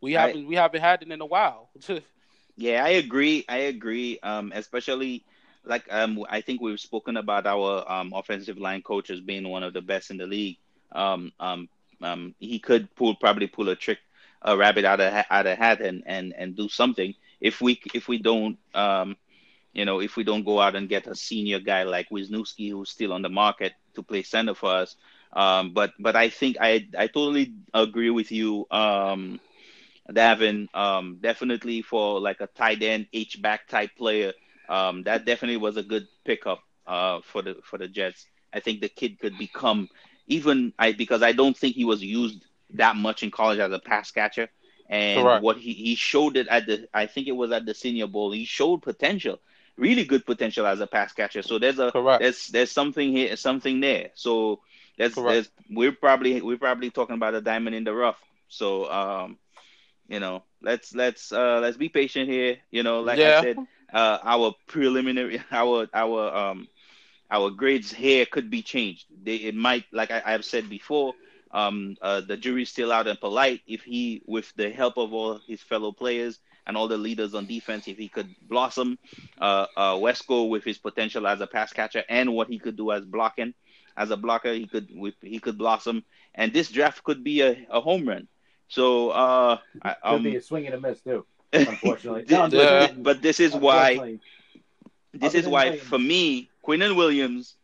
[0.01, 1.70] we haven't I, we haven't had it in a while.
[2.57, 3.45] Yeah, I agree.
[3.49, 4.19] I agree.
[4.23, 5.25] Um, especially
[5.65, 9.73] like um, I think we've spoken about our um offensive line coaches being one of
[9.75, 10.59] the best in the league.
[10.93, 11.69] Um, um,
[12.03, 13.99] um, he could pull probably pull a trick,
[14.43, 18.09] a rabbit out of out of hat and and and do something if we if
[18.09, 19.17] we don't um,
[19.73, 22.91] you know, if we don't go out and get a senior guy like Wisniewski who's
[22.91, 24.97] still on the market to play center for us.
[25.33, 28.67] Um, but but I think I I totally agree with you.
[28.71, 29.41] Um,
[30.11, 34.33] Davin, um, definitely for like a tight end H back type player,
[34.69, 38.27] um, that definitely was a good pickup uh, for the for the Jets.
[38.53, 39.89] I think the kid could become
[40.27, 42.45] even I because I don't think he was used
[42.75, 44.49] that much in college as a pass catcher.
[44.89, 45.43] And Correct.
[45.43, 48.31] what he, he showed it at the I think it was at the Senior Bowl.
[48.33, 49.41] He showed potential,
[49.77, 51.43] really good potential as a pass catcher.
[51.43, 52.21] So there's a Correct.
[52.21, 54.11] there's there's something here, something there.
[54.15, 54.61] So
[54.97, 58.21] there's, there's we're probably we're probably talking about a diamond in the rough.
[58.49, 59.39] So um,
[60.09, 62.59] you know, let's let's uh let's be patient here.
[62.71, 63.39] You know, like yeah.
[63.39, 63.57] I said,
[63.93, 66.69] uh, our preliminary, our our um,
[67.31, 69.07] our grades here could be changed.
[69.23, 71.15] They, it might, like I, have said before,
[71.51, 73.63] um, uh, the jury's still out and Polite.
[73.67, 77.47] If he, with the help of all his fellow players and all the leaders on
[77.47, 78.99] defense, if he could blossom,
[79.41, 82.93] uh, uh, Wesco with his potential as a pass catcher and what he could do
[82.93, 83.55] as blocking,
[83.97, 84.89] as a blocker, he could
[85.23, 86.05] he could blossom.
[86.35, 88.29] And this draft could be a, a home run.
[88.69, 91.25] So uh, could um, be a swing and a miss too.
[91.53, 94.19] Unfortunately, no, but this is why.
[95.12, 97.55] This is why, for me, Quinnen Williams.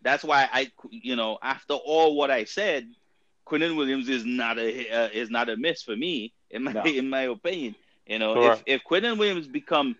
[0.00, 2.88] That's why I, you know, after all what I said,
[3.46, 6.82] Quinnen Williams is not a uh, is not a miss for me in my no.
[6.84, 7.74] in my opinion.
[8.06, 8.62] You know, Correct.
[8.66, 9.96] if if Quinnen Williams become,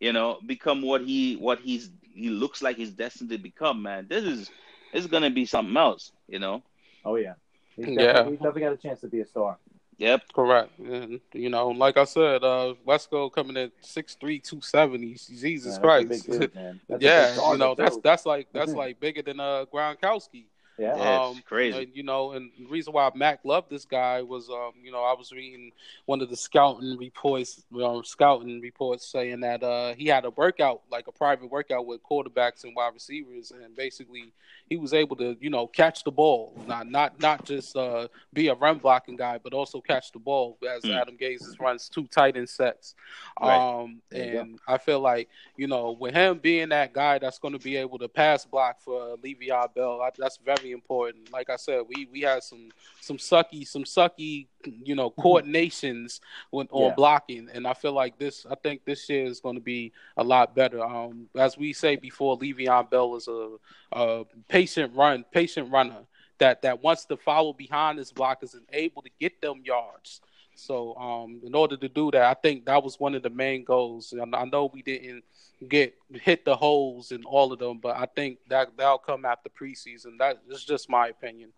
[0.00, 4.06] you know, become what he what he's he looks like he's destined to become, man,
[4.08, 4.50] this is
[4.92, 6.12] this is gonna be something else.
[6.26, 6.62] You know.
[7.04, 7.34] Oh yeah.
[7.76, 8.24] He's yeah.
[8.24, 9.58] He's definitely got a chance to be a star.
[9.98, 10.32] Yep.
[10.34, 10.78] Correct.
[10.78, 15.14] And, you know, like I said, uh, Wesco coming at six three two seventy.
[15.14, 16.28] Jesus Christ.
[16.98, 20.44] yeah, you know that's that's like that's like bigger than uh Gronkowski.
[20.78, 21.78] Yeah, um, crazy.
[21.78, 25.02] And, you know, and the reason why Mac loved this guy was, um, you know,
[25.02, 25.72] I was reading
[26.04, 30.30] one of the scouting reports, you know, scouting reports saying that uh, he had a
[30.30, 34.32] workout, like a private workout with quarterbacks and wide receivers, and basically
[34.68, 38.48] he was able to, you know, catch the ball, not not not just uh, be
[38.48, 41.00] a run blocking guy, but also catch the ball as mm.
[41.00, 42.94] Adam Gase runs two tight end sets.
[43.40, 43.56] Right.
[43.56, 47.60] Um, and I feel like, you know, with him being that guy that's going to
[47.60, 51.32] be able to pass block for Le'Veon Bell, I, that's very important.
[51.32, 54.46] Like I said, we we had some some sucky some sucky
[54.84, 55.20] you know mm-hmm.
[55.20, 56.94] coordinations when, on yeah.
[56.94, 58.46] blocking, and I feel like this.
[58.50, 60.84] I think this year is going to be a lot better.
[60.84, 63.56] Um, as we say before, Le'Veon Bell is a,
[63.92, 66.02] a patient run patient runner
[66.38, 70.20] that that wants to follow behind his blockers and able to get them yards.
[70.56, 73.64] So, um, in order to do that, I think that was one of the main
[73.64, 74.12] goals.
[74.12, 75.22] And I know we didn't
[75.68, 79.50] get hit the holes in all of them, but I think that that'll come after
[79.50, 80.18] preseason.
[80.18, 81.50] That is just my opinion.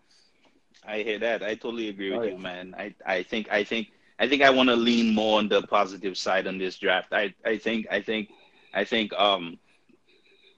[0.86, 1.42] I hear that.
[1.42, 2.32] I totally agree with oh, yeah.
[2.32, 2.74] you, man.
[2.78, 3.88] I, I think I think
[4.18, 7.12] I think I want to lean more on the positive side on this draft.
[7.12, 8.30] I, I think I think
[8.74, 9.58] I think um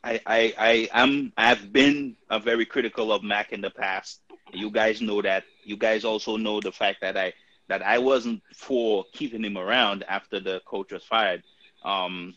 [0.03, 4.21] I I I am I've been a very critical of Mac in the past.
[4.53, 5.45] You guys know that.
[5.65, 7.33] You guys also know the fact that I
[7.69, 11.43] that I wasn't for keeping him around after the coach was fired.
[11.85, 12.35] Um,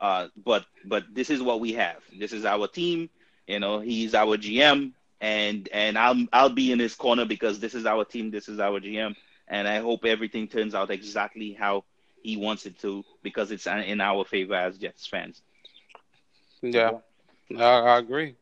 [0.00, 2.02] uh, but but this is what we have.
[2.18, 3.08] This is our team.
[3.46, 7.74] You know, he's our GM, and and I'll I'll be in his corner because this
[7.74, 8.30] is our team.
[8.30, 9.14] This is our GM,
[9.48, 11.84] and I hope everything turns out exactly how
[12.22, 15.42] he wants it to because it's in our favor as Jets fans.
[16.62, 16.92] Yeah,
[17.56, 18.36] I, I agree.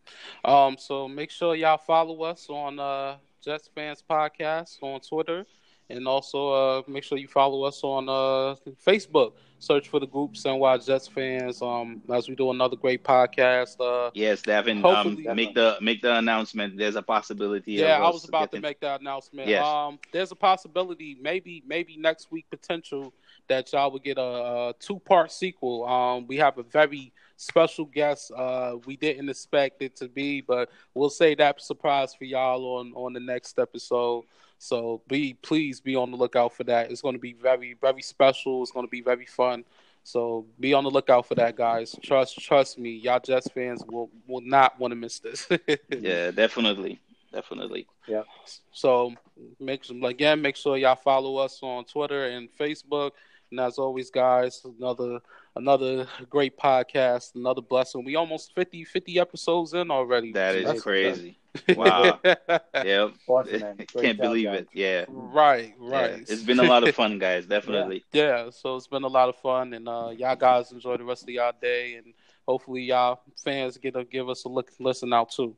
[0.44, 5.46] Um, so make sure y'all follow us on uh, Jets Fans Podcast on Twitter
[5.90, 9.32] and also uh, make sure you follow us on uh, Facebook.
[9.58, 11.62] Search for the group NY Jets fans.
[11.62, 13.76] Um, as we do another great podcast.
[13.78, 14.84] Uh, yes, Devin.
[14.84, 16.76] Um, make the make the announcement.
[16.76, 17.74] There's a possibility.
[17.74, 19.46] Yeah, I was about to make that announcement.
[19.46, 19.64] Yes.
[19.64, 23.14] Um, there's a possibility, maybe maybe next week, potential
[23.46, 25.86] that y'all would get a, a two part sequel.
[25.86, 28.32] Um, we have a very special guest.
[28.36, 32.92] Uh, we didn't expect it to be, but we'll say that surprise for y'all on
[32.94, 34.24] on the next episode.
[34.62, 36.92] So be please be on the lookout for that.
[36.92, 38.62] It's going to be very very special.
[38.62, 39.64] It's going to be very fun.
[40.04, 41.96] So be on the lookout for that, guys.
[42.00, 45.48] Trust trust me, y'all Jets fans will will not want to miss this.
[45.88, 47.00] yeah, definitely,
[47.32, 47.88] definitely.
[48.06, 48.22] Yeah.
[48.70, 49.14] So
[49.58, 53.10] make some again, make sure y'all follow us on Twitter and Facebook.
[53.50, 55.18] And as always, guys, another
[55.57, 58.05] another great podcast, another blessing.
[58.05, 60.32] We almost 50, 50 episodes in already.
[60.32, 61.38] That is That's crazy.
[61.76, 62.18] Wow.
[62.24, 63.12] yep.
[63.28, 63.76] Awesome, man.
[63.76, 64.61] Can't job, believe guys.
[64.61, 64.68] it.
[64.72, 65.05] Yeah.
[65.09, 65.90] right, Yeah.
[66.00, 66.11] right.
[66.20, 67.44] It's been a lot of fun, guys.
[67.44, 68.05] Definitely.
[68.11, 71.24] Yeah, so it's been a lot of fun, and uh, y'all guys enjoy the rest
[71.24, 72.14] of y'all day, and
[72.48, 75.55] hopefully y'all fans get to give us a look, listen out too.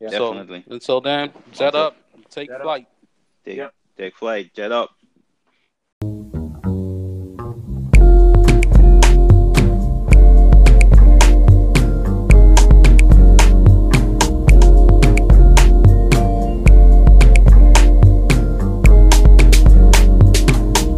[0.00, 0.10] Yeah.
[0.10, 0.64] So, Definitely.
[0.70, 1.96] until then, jet up,
[2.28, 2.62] take Jet up.
[2.62, 2.88] flight.
[3.44, 3.74] Take, Yep.
[3.96, 4.52] take flight.
[4.54, 4.90] Jet up.